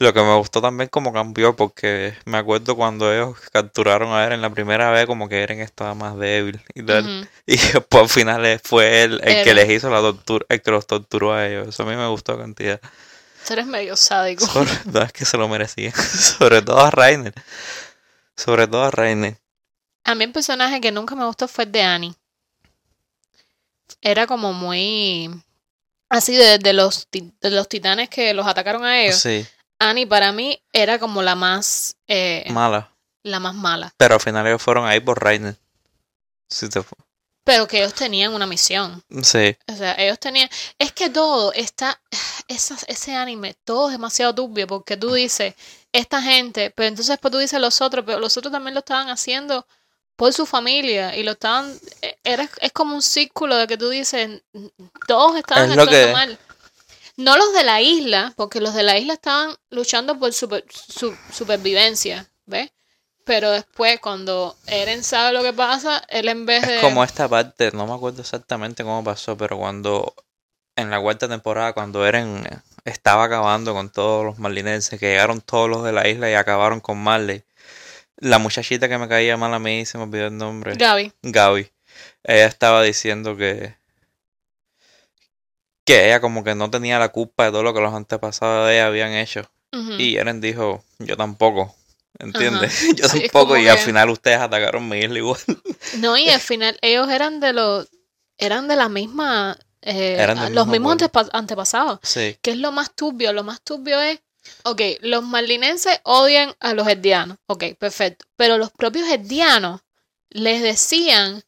[0.03, 4.43] Lo que me gustó también como cambió, porque me acuerdo cuando ellos capturaron a Eren
[4.43, 7.29] la primera vez, como que Eren estaba más débil y tal.
[7.47, 10.89] Y después al final fue él el que les hizo la tortura, el que los
[10.89, 11.69] torturó a ellos.
[11.69, 12.81] Eso a mí me gustó cantidad.
[13.47, 14.45] Tú eres medio sádico.
[14.45, 15.93] Sobre todo es que se lo merecía.
[15.95, 17.35] Sobre todo a Rainer.
[18.37, 19.37] Sobre todo a Rainer.
[20.03, 22.15] A mí el personaje que nunca me gustó fue el de Annie.
[24.01, 25.31] Era como muy...
[26.09, 29.21] Así de, de los, de los titanes que los atacaron a ellos.
[29.21, 29.47] Sí,
[29.91, 31.97] Annie para mí era como la más...
[32.09, 32.91] eh, mala.
[33.23, 33.93] la más mala.
[33.97, 35.57] Pero al final ellos fueron ahí por Rainer.
[36.49, 36.83] Sí, te
[37.45, 39.03] Pero que ellos tenían una misión.
[39.23, 39.57] sí.
[39.67, 40.49] O sea, ellos tenían...
[40.79, 42.01] Es que todo está...
[42.49, 45.55] esas- ese anime, todo es demasiado turbio porque tú dices,
[45.93, 49.09] esta gente, pero entonces después tú dices los otros, pero los otros también lo estaban
[49.09, 49.67] haciendo
[50.17, 51.75] por su familia y lo estaban...
[52.03, 54.43] e- Era, es como un círculo de que tú dices,
[55.09, 56.39] todos estaban Es lo actuando que- mal.
[57.17, 61.15] No los de la isla, porque los de la isla estaban luchando por super- su
[61.33, 62.71] supervivencia, ¿ves?
[63.25, 66.77] Pero después, cuando Eren sabe lo que pasa, él en vez de...
[66.77, 70.15] Es como esta parte, no me acuerdo exactamente cómo pasó, pero cuando
[70.75, 72.45] en la cuarta temporada, cuando Eren
[72.85, 76.81] estaba acabando con todos los marlinenses, que llegaron todos los de la isla y acabaron
[76.81, 77.45] con Marley,
[78.17, 81.13] la muchachita que me caía mal a mí, se me olvidó el nombre, Gaby.
[81.23, 81.71] Gaby,
[82.25, 83.77] ella estaba diciendo que
[85.85, 88.75] que ella como que no tenía la culpa de todo lo que los antepasados de
[88.77, 89.51] ella habían hecho.
[89.99, 91.75] Y Eren dijo, yo tampoco,
[92.19, 92.79] ¿entiendes?
[92.97, 95.41] Yo tampoco, y al que- final ustedes atacaron mi isla igual.
[95.99, 97.89] No, y al final ellos eran de los,
[98.39, 101.07] eran de la misma, eh, Eran los mismo mismos pueblo.
[101.07, 102.01] antepa- antepasados.
[102.03, 103.33] Sí, ¿Qué es lo más turbio?
[103.33, 104.21] Lo más turbio es,
[104.65, 109.81] ok, los marlinenses odian a los herdianos, ok, perfecto, pero los propios herdianos
[110.29, 111.43] les decían,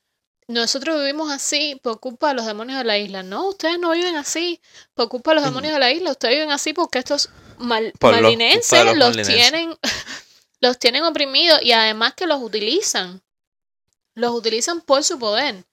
[0.49, 3.23] nosotros vivimos así por culpa de los demonios de la isla.
[3.23, 4.61] No, ustedes no viven así
[4.95, 8.13] por culpa de los demonios de la isla, ustedes viven así porque estos mal- Por
[8.21, 8.31] los-
[9.27, 9.77] tienen,
[10.61, 13.23] los tienen oprimidos y además que los utilizan.
[14.15, 15.65] Los utilizan por su poder.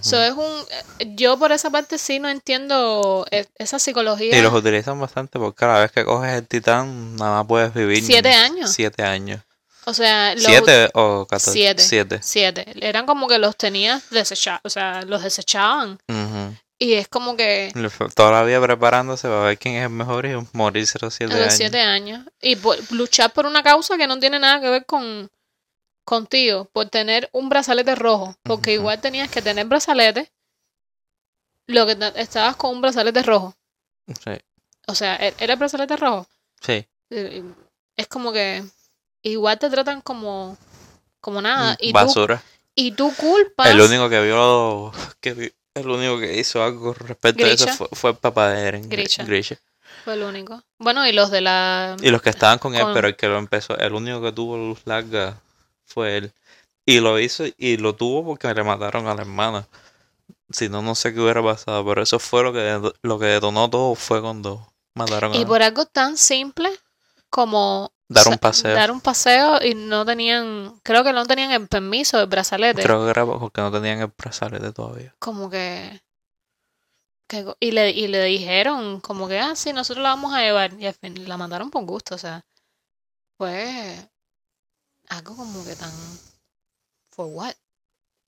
[0.00, 4.34] So, es un, yo por esa parte sí no entiendo eh, esa psicología.
[4.34, 8.02] Y los utilizan bastante porque cada vez que coges el titán, nada más puedes vivir
[8.02, 8.72] Siete años.
[8.72, 9.42] Siete años.
[9.88, 11.52] O sea, los ¿Siete o catorce?
[11.52, 11.82] Siete.
[11.82, 12.18] Siete.
[12.22, 12.66] siete.
[12.86, 15.98] Eran como que los tenías desechados, o sea, los desechaban.
[16.78, 19.90] Y es como que Le fue Toda la vida preparándose para ver quién es el
[19.90, 21.54] mejor y morirse a los siete a los años.
[21.56, 22.26] siete años.
[22.42, 25.30] Y por- luchar por una causa que no tiene nada que ver con
[26.04, 28.36] contigo, por tener un brazalete rojo.
[28.42, 30.30] Porque igual tenías que tener brazalete.
[31.66, 33.54] Lo que estabas con un brazalete rojo.
[34.22, 34.32] Sí,
[34.86, 36.26] O sea, ¿e- ¿era el brazalete rojo?
[36.60, 36.86] sí.
[37.10, 37.42] Eh,
[37.96, 38.62] Es como que
[39.30, 40.56] igual te tratan como,
[41.20, 41.72] como nada.
[41.72, 42.42] Ah, Y tú, Basura.
[42.74, 43.66] y tú culpas.
[43.68, 48.10] El único que vio, que el único que hizo algo respecto a eso fue, fue
[48.10, 49.24] el papá de Eren, Gr- Grisha.
[49.24, 49.56] Grisha.
[50.04, 50.62] Fue el único.
[50.78, 51.96] Bueno, y los de la.
[52.00, 54.32] Y los que estaban con él, Con- pero el que lo empezó, el único que
[54.32, 55.40] tuvo luz larga
[55.84, 56.32] fue él.
[56.84, 59.66] Y lo hizo y lo tuvo porque le mataron a la hermana.
[60.50, 63.68] Si no, no sé qué hubiera pasado, pero eso fue lo que, lo que detonó
[63.68, 66.70] todo fue cuando mataron Y a por algo tan simple
[67.30, 68.74] como dar un paseo.
[68.74, 72.82] dar un paseo y no tenían, creo que no tenían el permiso del brazalete.
[72.82, 75.14] Creo que era porque no tenían el brazalete todavía.
[75.18, 76.02] Como que,
[77.28, 80.72] que y le y le dijeron como que ah sí nosotros la vamos a llevar
[80.78, 82.44] y al fin la mandaron por gusto, o sea,
[83.36, 83.96] fue
[85.08, 85.92] algo como que tan
[87.10, 87.54] for what?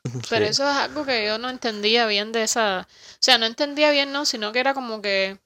[0.31, 3.91] Pero eso es algo que yo no entendía bien de esa, o sea, no entendía
[3.91, 5.39] bien no, sino que era como que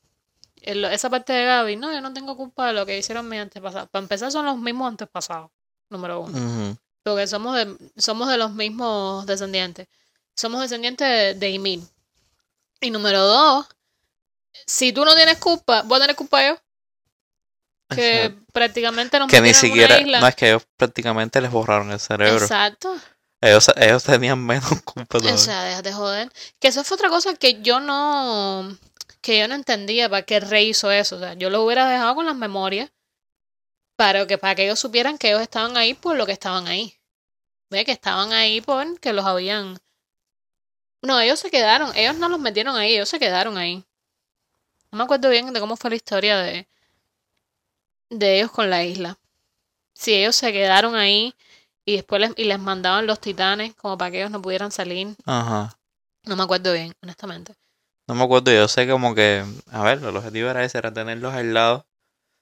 [0.62, 3.40] el- esa parte de Gaby, no, yo no tengo culpa de lo que hicieron mis
[3.40, 3.88] antepasados.
[3.90, 5.50] Para empezar son los mismos antepasados,
[5.90, 6.76] número uno.
[7.02, 9.88] Porque somos de, somos de los mismos descendientes.
[10.36, 11.80] Somos descendientes de, de Ymir.
[12.80, 13.66] Y número dos,
[14.66, 16.56] si tú no tienes culpa, voy a tener culpa yo.
[17.94, 18.44] Que Exacto.
[18.52, 20.20] prácticamente nos Que ni una siquiera, isla.
[20.20, 22.40] no es que ellos prácticamente les borraron el cerebro.
[22.42, 22.96] Exacto.
[23.40, 26.32] Ellos, ellos tenían menos culpa O sea, déjate joder.
[26.60, 28.76] Que eso fue otra cosa que yo no.
[29.22, 31.16] Que yo no entendía para qué rey hizo eso.
[31.16, 32.90] O sea, yo lo hubiera dejado con las memorias
[33.96, 36.98] para que, para que ellos supieran que ellos estaban ahí por lo que estaban ahí.
[37.70, 39.78] Ve que estaban ahí por que los habían.
[41.00, 43.84] No, ellos se quedaron, ellos no los metieron ahí, ellos se quedaron ahí.
[44.90, 46.68] No me acuerdo bien de cómo fue la historia de,
[48.10, 49.18] de ellos con la isla.
[49.94, 51.34] Si ellos se quedaron ahí
[51.84, 55.14] y después les, y les mandaban los titanes como para que ellos no pudieran salir.
[55.24, 55.78] Ajá.
[56.24, 57.54] No me acuerdo bien, honestamente.
[58.06, 61.32] No me acuerdo, yo sé como que, a ver, el objetivo era ese, era tenerlos
[61.32, 61.84] aislados,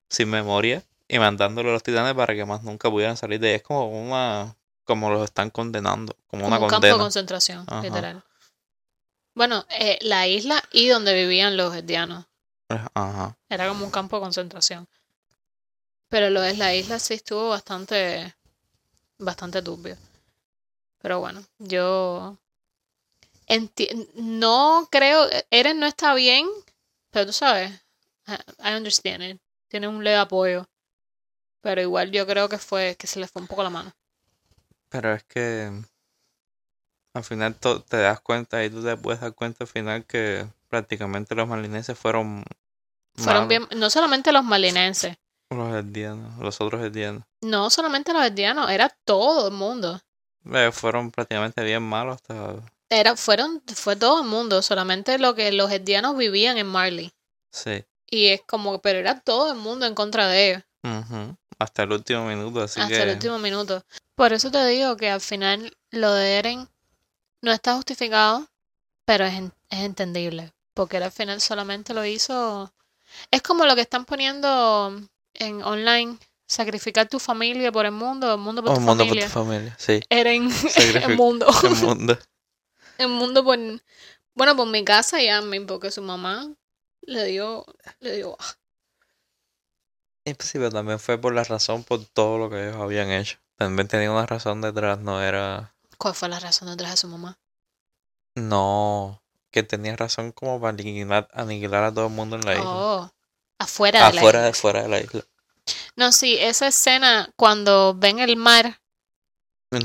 [0.09, 3.55] sin memoria, y mandándolos a los titanes para que más nunca pudieran salir de ahí.
[3.57, 7.83] Es como una, como los están condenando, como, una Como un campo de concentración, Ajá.
[7.83, 8.25] literal.
[9.35, 12.27] Bueno, eh, la isla y donde vivían los edianos.
[12.95, 13.37] Ajá.
[13.49, 14.89] Era como un campo de concentración.
[16.09, 18.35] Pero lo es la isla sí estuvo bastante,
[19.19, 19.97] bastante turbio.
[20.99, 22.37] Pero bueno, yo
[23.51, 26.49] enti- no creo, Eren no está bien,
[27.11, 27.71] pero tú sabes,
[28.59, 29.41] I understand it.
[29.69, 30.67] Tiene un leve apoyo.
[31.63, 33.93] Pero igual yo creo que fue, que se le fue un poco la mano.
[34.89, 35.71] Pero es que
[37.15, 41.35] al final te das cuenta y tú te puedes dar cuenta al final que prácticamente
[41.35, 42.45] los malinenses fueron
[43.17, 45.17] Fueron malos, bien, no solamente los malinenses,
[45.51, 47.25] los herdianos, los otros herdianos.
[47.43, 50.01] no solamente los edianos, era todo el mundo.
[50.53, 52.63] Eh, fueron prácticamente bien malos hasta...
[52.91, 57.13] Era, fueron, fue todo el mundo, solamente lo que los edianos vivían en Marley.
[57.53, 57.85] Sí.
[58.11, 60.63] Y es como, pero era todo el mundo en contra de ellos,
[61.59, 63.03] Hasta el último minuto, así hasta que...
[63.03, 63.85] el último minuto.
[64.17, 66.69] Por eso te digo que al final lo de Eren
[67.43, 68.49] no está justificado,
[69.05, 70.53] pero es, en- es entendible.
[70.75, 72.73] Porque él al final solamente lo hizo.
[73.31, 75.01] Es como lo que están poniendo
[75.35, 79.19] en online, sacrificar tu familia por el mundo, el mundo por Un tu mundo por
[79.19, 80.01] tu familia, sí.
[80.11, 80.51] Eren,
[81.05, 81.47] el mundo.
[81.63, 82.19] El mundo.
[83.01, 83.59] El mundo por,
[84.35, 86.55] bueno, por mi casa y a mí, porque su mamá
[87.01, 87.65] le dio,
[88.01, 88.59] le dio baja.
[90.25, 93.11] Y pues sí, pero también fue por la razón, por todo lo que ellos habían
[93.11, 93.39] hecho.
[93.57, 95.75] También tenía una razón detrás, no era...
[95.97, 97.39] ¿Cuál fue la razón detrás de su mamá?
[98.35, 102.65] No, que tenía razón como para aniquilar, aniquilar a todo el mundo en la isla.
[102.65, 103.11] Oh,
[103.59, 104.47] afuera de la Afuera isla.
[104.47, 105.25] de, fuera de la isla.
[105.97, 108.80] No, sí, esa escena cuando ven el mar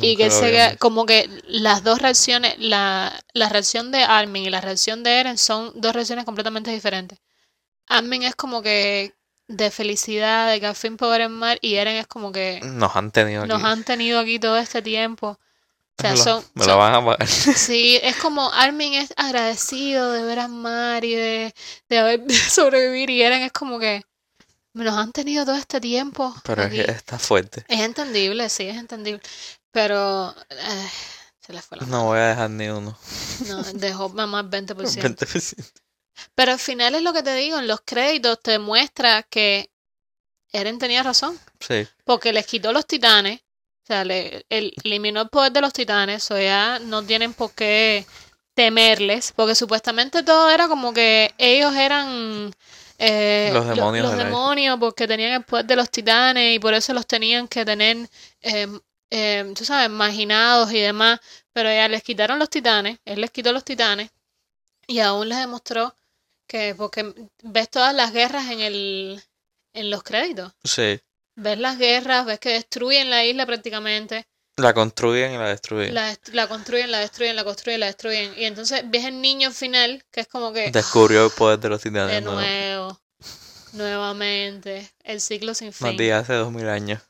[0.02, 4.62] y que se como que las dos reacciones, la, la reacción de Armin y la
[4.62, 7.19] reacción de Eren son dos reacciones completamente diferentes.
[7.88, 9.13] Armin es como que
[9.48, 12.62] de felicidad, de que al fin el mar, y Eren es como que.
[12.63, 13.50] Nos han tenido aquí.
[13.50, 15.38] nos han tenido aquí todo este tiempo.
[15.98, 17.28] O sea, Me lo- son, me son- lo van a pagar.
[17.28, 21.54] Sí, es como Armin es agradecido de ver al mar y de,
[21.89, 24.02] de haber sobrevivir y Eren es como que
[24.74, 26.78] nos han tenido todo este tiempo Pero es aquí.
[26.84, 27.63] que está fuerte.
[27.69, 29.21] Es entendible, sí, es entendible.
[29.75, 30.89] Pero eh,
[31.45, 31.97] se le fue la mano.
[31.97, 32.97] No voy a dejar ni uno.
[33.47, 34.73] No, dejó mamá 20%.
[34.73, 35.71] 20%.
[36.33, 39.69] Pero al final es lo que te digo, en los créditos te muestra que
[40.53, 41.38] Eren tenía razón.
[41.59, 41.85] Sí.
[42.05, 43.41] Porque les quitó los titanes.
[43.41, 46.31] O sea, le, el- eliminó el poder de los titanes.
[46.31, 48.05] O ya no tienen por qué
[48.53, 49.33] temerles.
[49.35, 52.55] Porque supuestamente todo era como que ellos eran
[52.97, 54.23] eh, Los lo- demonios los isla.
[54.23, 58.09] demonios porque tenían el poder de los titanes y por eso los tenían que tener,
[58.41, 58.69] eh,
[59.17, 61.19] eh, tú sabes, marginados y demás.
[61.54, 62.99] Pero ya les quitaron los titanes.
[63.06, 64.12] Él les quitó los titanes.
[64.88, 65.95] Y aún les demostró
[66.47, 69.23] que, porque ves todas las guerras en el,
[69.73, 70.51] en los créditos.
[70.63, 70.99] Sí.
[71.38, 74.25] Ves las guerras, ves que destruyen la isla prácticamente.
[74.58, 75.93] La construyen y la destruyen.
[75.93, 78.34] La, dest- la construyen, la destruyen, la construyen, la destruyen.
[78.38, 81.69] Y entonces ves el niño al final, que es como que Descubrió el poder de
[81.69, 82.23] los de titanes.
[82.23, 82.34] ¿no?
[82.34, 82.99] nuevo,
[83.73, 87.01] nuevamente, el ciclo sin fin, diga hace dos mil años.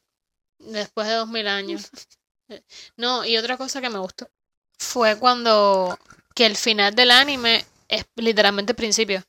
[0.65, 1.89] Después de dos mil años.
[2.95, 4.29] No, y otra cosa que me gustó
[4.77, 5.97] fue cuando
[6.35, 9.23] que el final del anime es literalmente el principio.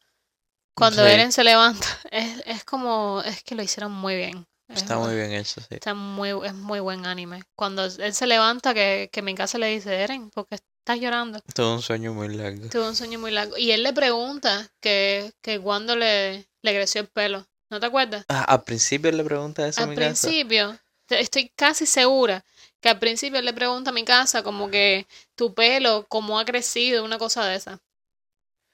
[0.77, 1.11] Cuando Sí.
[1.13, 4.47] Eren se levanta, es, es como, es que lo hicieron muy bien.
[4.69, 5.69] Es Está muy- muy bien hecho, sí.
[5.71, 7.43] Está muy, es muy buen anime.
[7.57, 11.41] Cuando él se levanta, que, que mi casa le dice, Eren, ¿por qué estás llorando?
[11.55, 12.69] Tuve un sueño muy largo.
[12.69, 13.57] Tuve un sueño muy largo.
[13.57, 17.47] Y él le pregunta que, que cuando le, le creció el pelo.
[17.71, 18.27] ¿No te acuerdas?
[18.29, 20.29] Ah, al principio le pregunta eso a Al mi casa.
[20.29, 20.79] principio,
[21.11, 22.45] estoy casi segura
[22.81, 26.45] que al principio él le pregunta a mi casa como que tu pelo, cómo ha
[26.45, 27.81] crecido, una cosa de esa.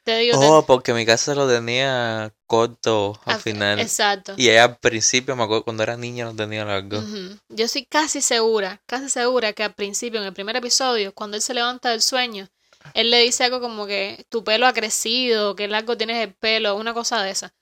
[0.05, 3.79] Te digo, te- Oh, porque mi casa lo tenía corto al al- final.
[3.79, 4.35] Exacto.
[4.37, 7.01] Y ella al principio, me acuerdo, cuando era niña lo tenía largo.
[7.49, 11.43] Yo estoy casi segura, casi segura que al principio, en el primer episodio, cuando él
[11.43, 12.49] se levanta del sueño,
[12.95, 16.75] él le dice algo como que tu pelo ha crecido, que largo tienes el pelo,
[16.77, 17.55] una cosa de esa.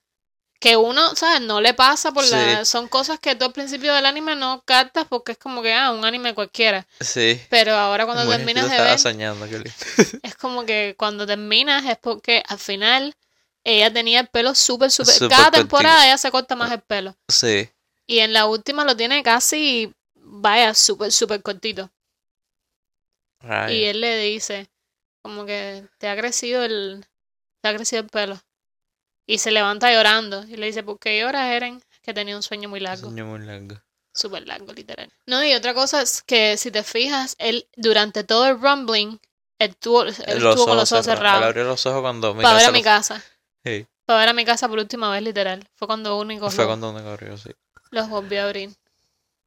[0.61, 1.41] Que uno, ¿sabes?
[1.41, 2.67] No le pasa por la...
[2.67, 5.91] Son cosas que tú al principio del anime no captas porque es como que, ah,
[5.91, 6.87] un anime cualquiera.
[7.01, 7.41] Sí.
[7.49, 9.73] Pero ahora cuando Muy- terminas de ver, soñando, qué lindo.
[10.23, 13.17] es como que cuando terminas es porque al final
[13.65, 15.31] ella tenía el pelo súper, súper.
[15.31, 17.17] Cada temporada ella se corta más el pelo.
[17.29, 17.71] Sí.
[18.07, 21.91] Y en la última lo tiene casi, vaya, súper, súper cortito.
[23.71, 24.69] Y él le dice,
[25.23, 27.07] como que te ha crecido el,
[27.63, 28.39] te ha crecido el pelo.
[29.27, 30.45] Y se levanta llorando.
[30.45, 31.83] Y le dice, ¿por qué lloras, Eren?
[32.03, 33.09] Que tenía un sueño muy largo.
[33.09, 33.81] Sueño muy largo.
[34.13, 35.11] Súper largo, literal.
[35.27, 39.21] No, y otra cosa es que si te fijas, él durante todo el rumbling,
[39.59, 41.45] él tuvo, él estuvo con los ojos Él cerrados.
[41.45, 43.23] abrió los ojos cuando mi Para ver a mi casa.
[43.65, 45.69] Sí, Para ver a mi casa por última vez, literal.
[45.75, 47.51] Fue cuando único fue cuando me corrió, sí.
[47.91, 48.71] los volvió a abrir.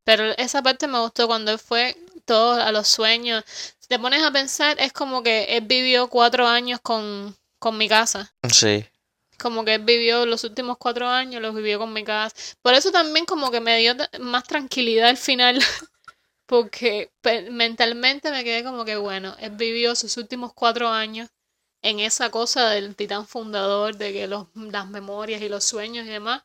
[0.05, 3.43] Pero esa parte me gustó cuando él fue todo a los sueños.
[3.79, 7.89] Si te pones a pensar, es como que él vivió cuatro años con, con mi
[7.89, 8.33] casa.
[8.51, 8.85] Sí.
[9.39, 12.35] Como que él vivió los últimos cuatro años, los vivió con mi casa.
[12.61, 15.59] Por eso también como que me dio más tranquilidad al final.
[16.45, 17.11] Porque
[17.51, 21.29] mentalmente me quedé como que, bueno, él vivió sus últimos cuatro años
[21.81, 26.09] en esa cosa del titán fundador, de que los, las memorias y los sueños y
[26.09, 26.43] demás,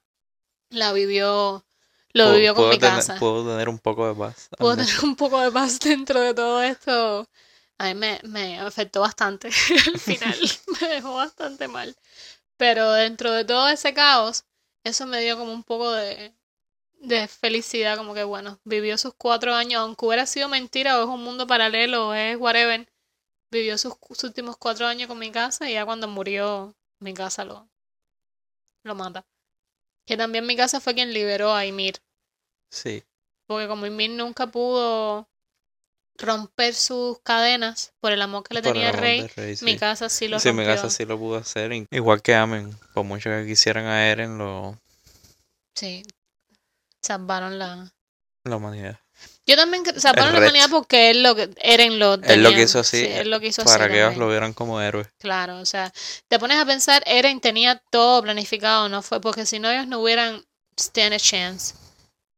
[0.71, 1.65] la vivió,
[2.13, 3.17] lo Puedo- vivió con puedo mi tener- casa.
[3.19, 4.49] Puedo tener un poco de paz.
[4.57, 7.29] Puedo tener un poco de paz dentro de todo esto.
[7.79, 9.49] A mí me, me afectó bastante
[9.87, 10.37] al final,
[10.81, 11.95] me dejó bastante mal.
[12.59, 14.45] Pero dentro de todo ese caos,
[14.85, 16.35] eso me dio como un poco de,
[17.01, 21.09] de felicidad, como que bueno, vivió sus cuatro años, aunque hubiera sido mentira o es
[21.09, 22.87] un mundo paralelo o es whatever,
[23.51, 27.45] vivió sus, sus últimos cuatro años con mi casa y ya cuando murió, mi casa
[27.45, 27.71] lo,
[28.85, 29.27] lo mata.
[30.07, 31.97] Que también mi casa fue quien liberó a Ymir.
[32.71, 33.05] Sí.
[33.47, 35.29] Porque como Ymir nunca pudo
[36.19, 39.31] romper sus cadenas por el amor que le por tenía el rey,
[39.63, 40.75] mi casa sí lo Sí, mi rompió.
[40.75, 41.73] casa sí lo pudo hacer.
[41.91, 42.77] Igual que Amen.
[42.93, 44.77] Por mucho que quisieran a Eren, lo,
[45.75, 46.03] Sí.
[47.03, 47.93] Salvaron la...
[48.45, 48.99] la humanidad.
[49.47, 52.81] Yo también salvaron la humanidad porque él lo que Eren lo Él lo tenía- quiso
[52.81, 52.99] así.
[53.01, 55.07] sí, él lo quiso así para que ellos lo vieran como héroe.
[55.19, 55.93] Claro, o sea,
[56.29, 60.01] te pones a pensar, Eren tenía todo planificado, no fue porque si no ellos no
[60.01, 60.45] hubieran
[60.79, 61.75] stand a chance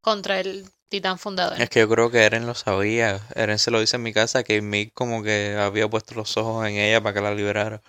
[0.02, 1.58] contra el titán fundador.
[1.58, 3.20] Es que yo creo que Eren lo sabía.
[3.34, 6.66] Eren se lo dice en mi casa que Mick como que había puesto los ojos
[6.66, 7.80] en ella para que la liberara.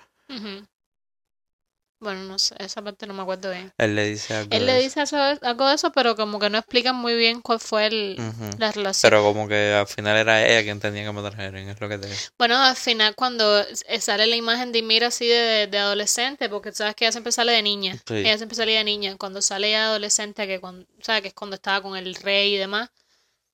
[2.02, 3.72] Bueno, no sé, esa parte no me acuerdo bien.
[3.78, 4.84] Él le dice algo Él de le eso.
[4.84, 8.16] dice eso- algo de eso, pero como que no explican muy bien cuál fue el,
[8.58, 9.08] la relación.
[9.08, 11.88] Pero como que al final era ella quien tenía que matar a Eren, es lo
[11.88, 12.20] que te digo.
[12.40, 16.72] Bueno, al final cuando eh, sale la imagen de Ymir así de, de adolescente, porque
[16.72, 17.94] sabes que ella siempre sale de niña.
[18.08, 18.16] Sí.
[18.16, 19.16] Ella siempre salía de niña.
[19.18, 22.56] Cuando sale ella de adolescente, que cuando, sabes que es cuando estaba con el rey
[22.56, 22.90] y demás,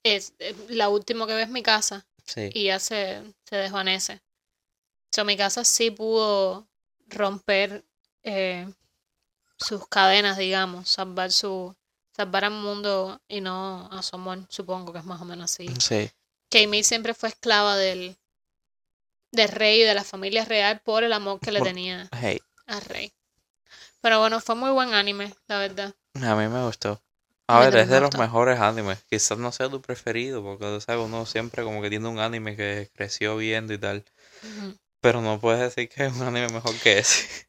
[0.02, 2.48] es eh, la última que ve es mi casa Sí.
[2.54, 4.22] y ya se, se desvanece.
[5.14, 6.66] So, mi casa sí pudo
[7.08, 7.84] romper
[8.22, 8.68] eh,
[9.58, 11.74] sus cadenas, digamos, salvar su,
[12.16, 15.68] salvar al mundo y no a su amor, supongo que es más o menos así.
[15.80, 16.10] Sí.
[16.82, 18.16] Siempre fue esclava del,
[19.32, 22.40] del rey y de la familia real por el amor que le Por- tenía Hey,
[22.66, 23.12] al rey.
[24.00, 25.94] Pero bueno, fue muy buen anime, la verdad.
[26.14, 27.00] a mí me gustó.
[27.46, 29.02] A ver, es de los mejores animes.
[29.08, 32.90] Quizás no sea tu preferido, porque sabes, uno siempre como que tiene un anime que
[32.94, 34.04] creció viendo y tal.
[35.00, 37.47] Pero no puedes decir que es un anime mejor que ese.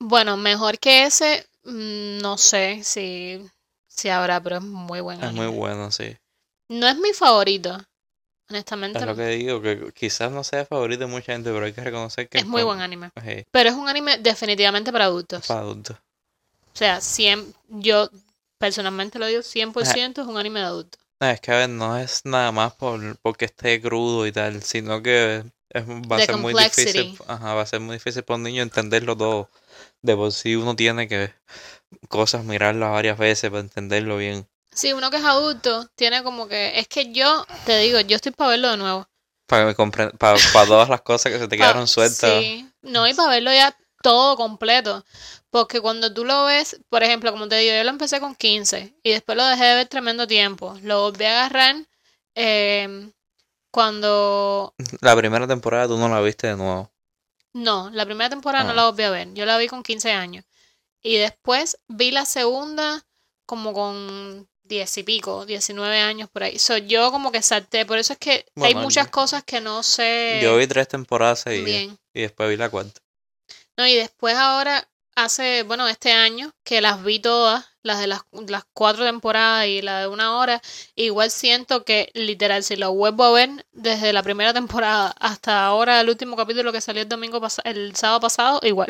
[0.00, 3.44] Bueno, mejor que ese, mm, no sé si,
[3.86, 6.16] si habrá, pero es muy buen Es muy bueno, sí.
[6.68, 7.78] No es mi favorito,
[8.48, 8.98] honestamente.
[8.98, 11.82] Es lo que digo, que quizás no sea favorito de mucha gente, pero hay que
[11.82, 13.10] reconocer que Es muy buen anime.
[13.22, 15.46] hey, Pero es un anime definitivamente para adultos.
[15.46, 15.96] para adultos.
[15.96, 18.08] O sea, 100, yo
[18.58, 21.00] personalmente lo digo, 100% es un anime de adultos.
[21.20, 24.62] No, es que a ver, no es nada más por, porque esté crudo y tal,
[24.62, 28.36] sino que es, va a ser muy difícil, ajá, va a ser muy difícil para
[28.36, 29.50] un niño entenderlo todo.
[30.00, 31.32] De por sí uno tiene que
[32.08, 34.48] cosas mirarlas varias veces para entenderlo bien.
[34.72, 38.32] Si uno que es adulto tiene como que, es que yo, te digo, yo estoy
[38.32, 39.08] para verlo de nuevo.
[39.46, 42.40] Para que me para, todas las cosas que se te quedaron sueltas.
[42.40, 45.04] Sí, no, y para verlo ya todo completo.
[45.50, 48.94] Porque cuando tú lo ves, por ejemplo, como te digo, yo lo empecé con 15
[49.02, 50.78] y después lo dejé de ver tremendo tiempo.
[50.82, 51.76] Lo volví a agarrar
[52.34, 53.10] eh,
[53.78, 54.74] cuando...
[55.02, 56.90] La primera temporada tú no la viste de nuevo.
[57.52, 58.74] No, la primera temporada no Ah.
[58.74, 59.32] la volví a ver.
[59.34, 60.44] Yo la vi con 15 años.
[61.00, 63.06] Y después vi la segunda
[63.46, 66.58] como con 10 y pico, 19 años por ahí.
[66.58, 67.86] So, yo como que salté.
[67.86, 71.38] Por eso es que hay muchas yo- cosas que no sé Yo vi tres temporadas
[71.42, 71.98] seguidas bien.
[72.12, 73.00] y después vi la cuarta.
[73.76, 78.20] No, y después ahora, hace, bueno, este año, que las vi todas, las de las,
[78.46, 80.62] las cuatro temporadas y la de una hora,
[80.94, 86.00] igual siento que literal, si lo vuelvo a ver desde la primera temporada hasta ahora,
[86.00, 88.88] el último capítulo que salió el domingo el sábado pasado, igual.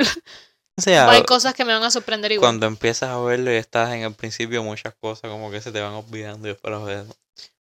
[0.76, 2.48] O sea, Hay cosas que me van a sorprender igual.
[2.48, 5.80] cuando empiezas a verlo y estás en el principio, muchas cosas como que se te
[5.80, 7.04] van olvidando y después las ves.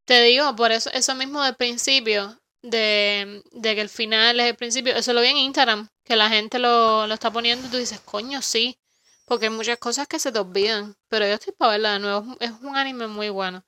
[0.05, 4.57] Te digo, por eso, eso mismo del principio, de, de que el final es el
[4.57, 7.77] principio, eso lo vi en Instagram, que la gente lo, lo está poniendo y tú
[7.77, 8.79] dices, coño, sí.
[9.27, 10.97] Porque hay muchas cosas que se te olvidan.
[11.09, 12.37] Pero yo estoy para verla de nuevo.
[12.41, 13.63] Es un anime muy bueno.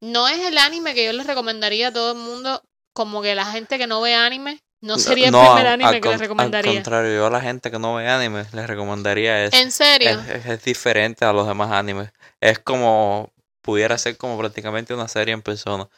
[0.00, 2.62] No es el anime que yo les recomendaría a todo el mundo.
[2.92, 4.62] Como que la gente que no ve anime.
[4.82, 6.70] No sería el primer anime al que les recomendaría.
[6.70, 9.56] Al contrario, yo a la gente que no ve anime les recomendaría eso.
[9.56, 10.10] ¿En serio?
[10.10, 12.10] Es, es- es diferente a los demás animes.
[12.40, 13.30] Es como,
[13.60, 15.88] pudiera ser como prácticamente una serie en persona.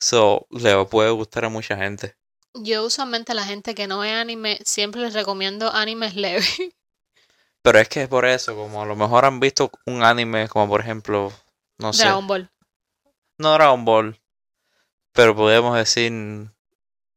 [0.00, 2.16] So, le puede gustar a mucha gente.
[2.54, 6.58] Yo usualmente a la gente que no ve anime siempre les recomiendo animes leves.
[7.62, 10.68] Pero es que es por eso, como a lo mejor han visto un anime como
[10.68, 11.32] por ejemplo,
[11.78, 12.50] no sé, Dragon Ball.
[13.38, 14.20] no Dragon Ball,
[15.12, 16.12] pero podemos decir,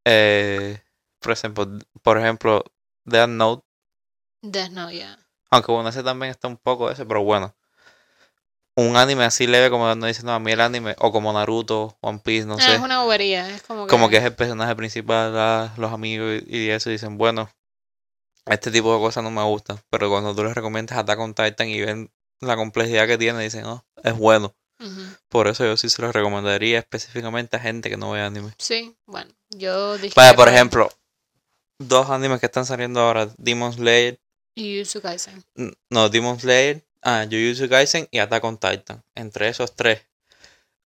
[0.06, 0.82] eh,
[1.20, 1.68] por ejemplo,
[2.04, 2.64] por ejemplo,
[3.06, 3.66] Death Note,
[4.44, 5.18] Death Note, ya.
[5.50, 7.56] aunque bueno, ese también está un poco ese, pero bueno.
[8.78, 11.98] Un anime así leve como no dice, no, a mí el anime, o como Naruto,
[12.02, 12.76] One Piece, no Ah, sé.
[12.76, 13.50] es una bobería.
[13.50, 13.90] Es como que.
[13.90, 17.50] como que es el personaje principal, ah, los amigos y, y eso dicen, bueno,
[18.46, 21.68] este tipo de cosas no me gustan, pero cuando tú les recomiendas Attack on Titan
[21.68, 24.56] y ven la complejidad que tiene, dicen, oh, es bueno.
[25.30, 28.54] Por eso yo sí se los recomendaría específicamente a gente que no ve anime.
[28.58, 29.32] Sí, bueno.
[29.50, 30.14] Yo dije.
[30.16, 30.92] Vaya, por ejemplo,
[31.80, 34.20] dos animes que están saliendo ahora, Demon Slayer,
[34.58, 35.44] Jujutsu Kaisen.
[35.90, 39.04] no, Demon Slayer, ah, Jujutsu Kaisen y Attack on Titan.
[39.16, 40.02] Entre esos tres,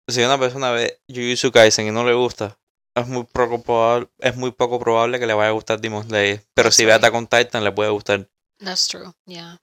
[0.07, 2.57] si una persona ve Jujutsu Kaisen y no le gusta,
[2.95, 6.41] es muy poco probable, es muy poco probable que le vaya a gustar Demon Slayer.
[6.53, 6.95] Pero si ve Sí.
[6.97, 8.27] Attack on Titan le puede gustar.
[8.59, 9.11] That's true.
[9.25, 9.61] Yeah.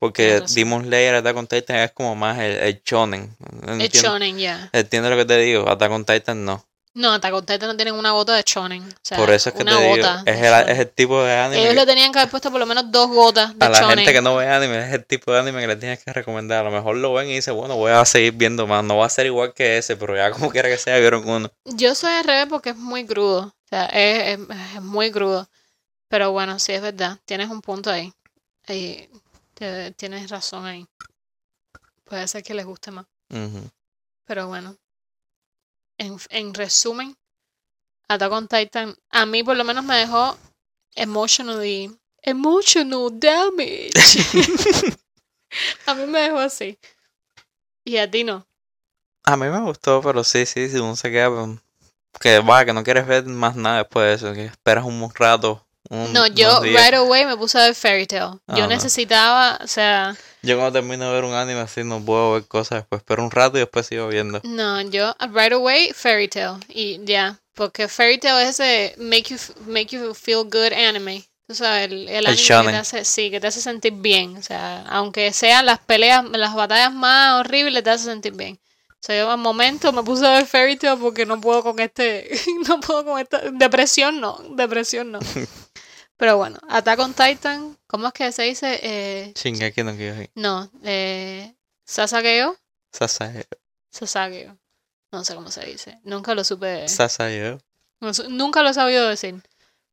[0.00, 0.54] Porque razón.
[0.54, 3.36] Demon Slayer, Attack on Titan es como más el, el shonen.
[3.62, 4.02] ¿Entiendes?
[4.02, 4.70] shonen, yeah.
[4.72, 5.68] ¿Entiendes lo que te digo?
[5.68, 6.64] Attack on Titan no.
[6.96, 8.82] No, Attack on Titan no tienen una gota de shonen.
[8.84, 10.68] O sea, Por eso es que una te digo, gota es el, shonen.
[10.68, 12.90] es el tipo de anime Ellos que- le tenían que haber puesto por lo menos
[12.92, 13.98] dos gotas de a la shonen.
[13.98, 16.60] gente que no ve anime, es el tipo de anime que le tienes que recomendar.
[16.64, 18.84] A lo mejor lo ven y dicen, bueno, voy a seguir viendo más.
[18.84, 21.50] No va a ser igual que ese, pero ya como quiera que sea, vieron uno.
[21.64, 23.40] Yo soy al revés porque es muy crudo.
[23.46, 25.48] O sea, es, es- es muy crudo.
[26.08, 27.18] Pero bueno, sí es verdad.
[27.24, 28.12] Tienes un punto ahí.
[28.68, 29.10] Ahí,
[29.96, 30.86] tienes razón ahí.
[32.04, 33.06] Puede ser que les guste más.
[34.26, 34.76] Pero bueno.
[35.98, 37.16] En, en resumen,
[38.08, 40.36] Attack on Titan a mí por lo menos me dejó
[40.94, 41.90] emotionally
[42.24, 43.92] emotional damage.
[45.86, 46.78] a mí me dejó así.
[47.84, 48.46] Y a ti no.
[49.24, 51.30] A mí me gustó, pero sí, sí, si uno se queda.
[51.30, 51.58] pues,
[52.20, 55.63] Que va, que no quieres ver más nada después de eso, que esperas un rato.
[55.90, 58.40] Un- No, yo right away me puse a ver Fairy Tail.
[58.46, 58.68] Ah, Yo no.
[58.68, 62.80] necesitaba, o sea, Yo cuando termino de ver un anime así no puedo ver cosas
[62.80, 63.00] después.
[63.00, 64.40] Espero un rato y después sigo viendo.
[64.44, 66.56] no, yo right away Fairy Tail.
[66.68, 71.24] Y ya, porque Fairy Tail es ese make you, make you feel good anime.
[71.46, 74.36] Tú sabes, el, el anime que te hace, sí, que te hace sentir bien.
[74.38, 78.58] O sea, aunque sean las peleas, las batallas más horribles, te hace sentir bien.
[78.88, 81.78] O sea, yo al momento me puse a ver Fairy Tail porque no puedo con
[81.80, 82.30] este,
[82.66, 85.18] no puedo con esta, depresión no, depresión no.
[86.16, 88.78] Pero bueno, Attack on Titan, ¿cómo es que se dice?
[88.82, 90.30] Eh, Shingeki no Kyojin.
[90.34, 91.54] no, eh,
[91.84, 92.56] Sasageo,
[92.92, 93.44] Sasageo.
[93.90, 94.56] Sasageo.
[95.12, 96.00] No sé cómo se dice.
[96.04, 96.88] Nunca lo supe.
[96.88, 97.60] Sasageo.
[98.00, 99.42] no nunca lo he sabido decir.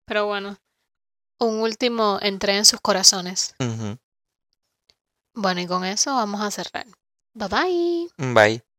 [0.06, 0.58] Pero bueno.
[1.40, 3.56] Un último entré en sus corazones.
[5.34, 6.86] Bueno, y con eso vamos a cerrar.
[7.34, 8.34] Bye bye.
[8.34, 8.71] Bye.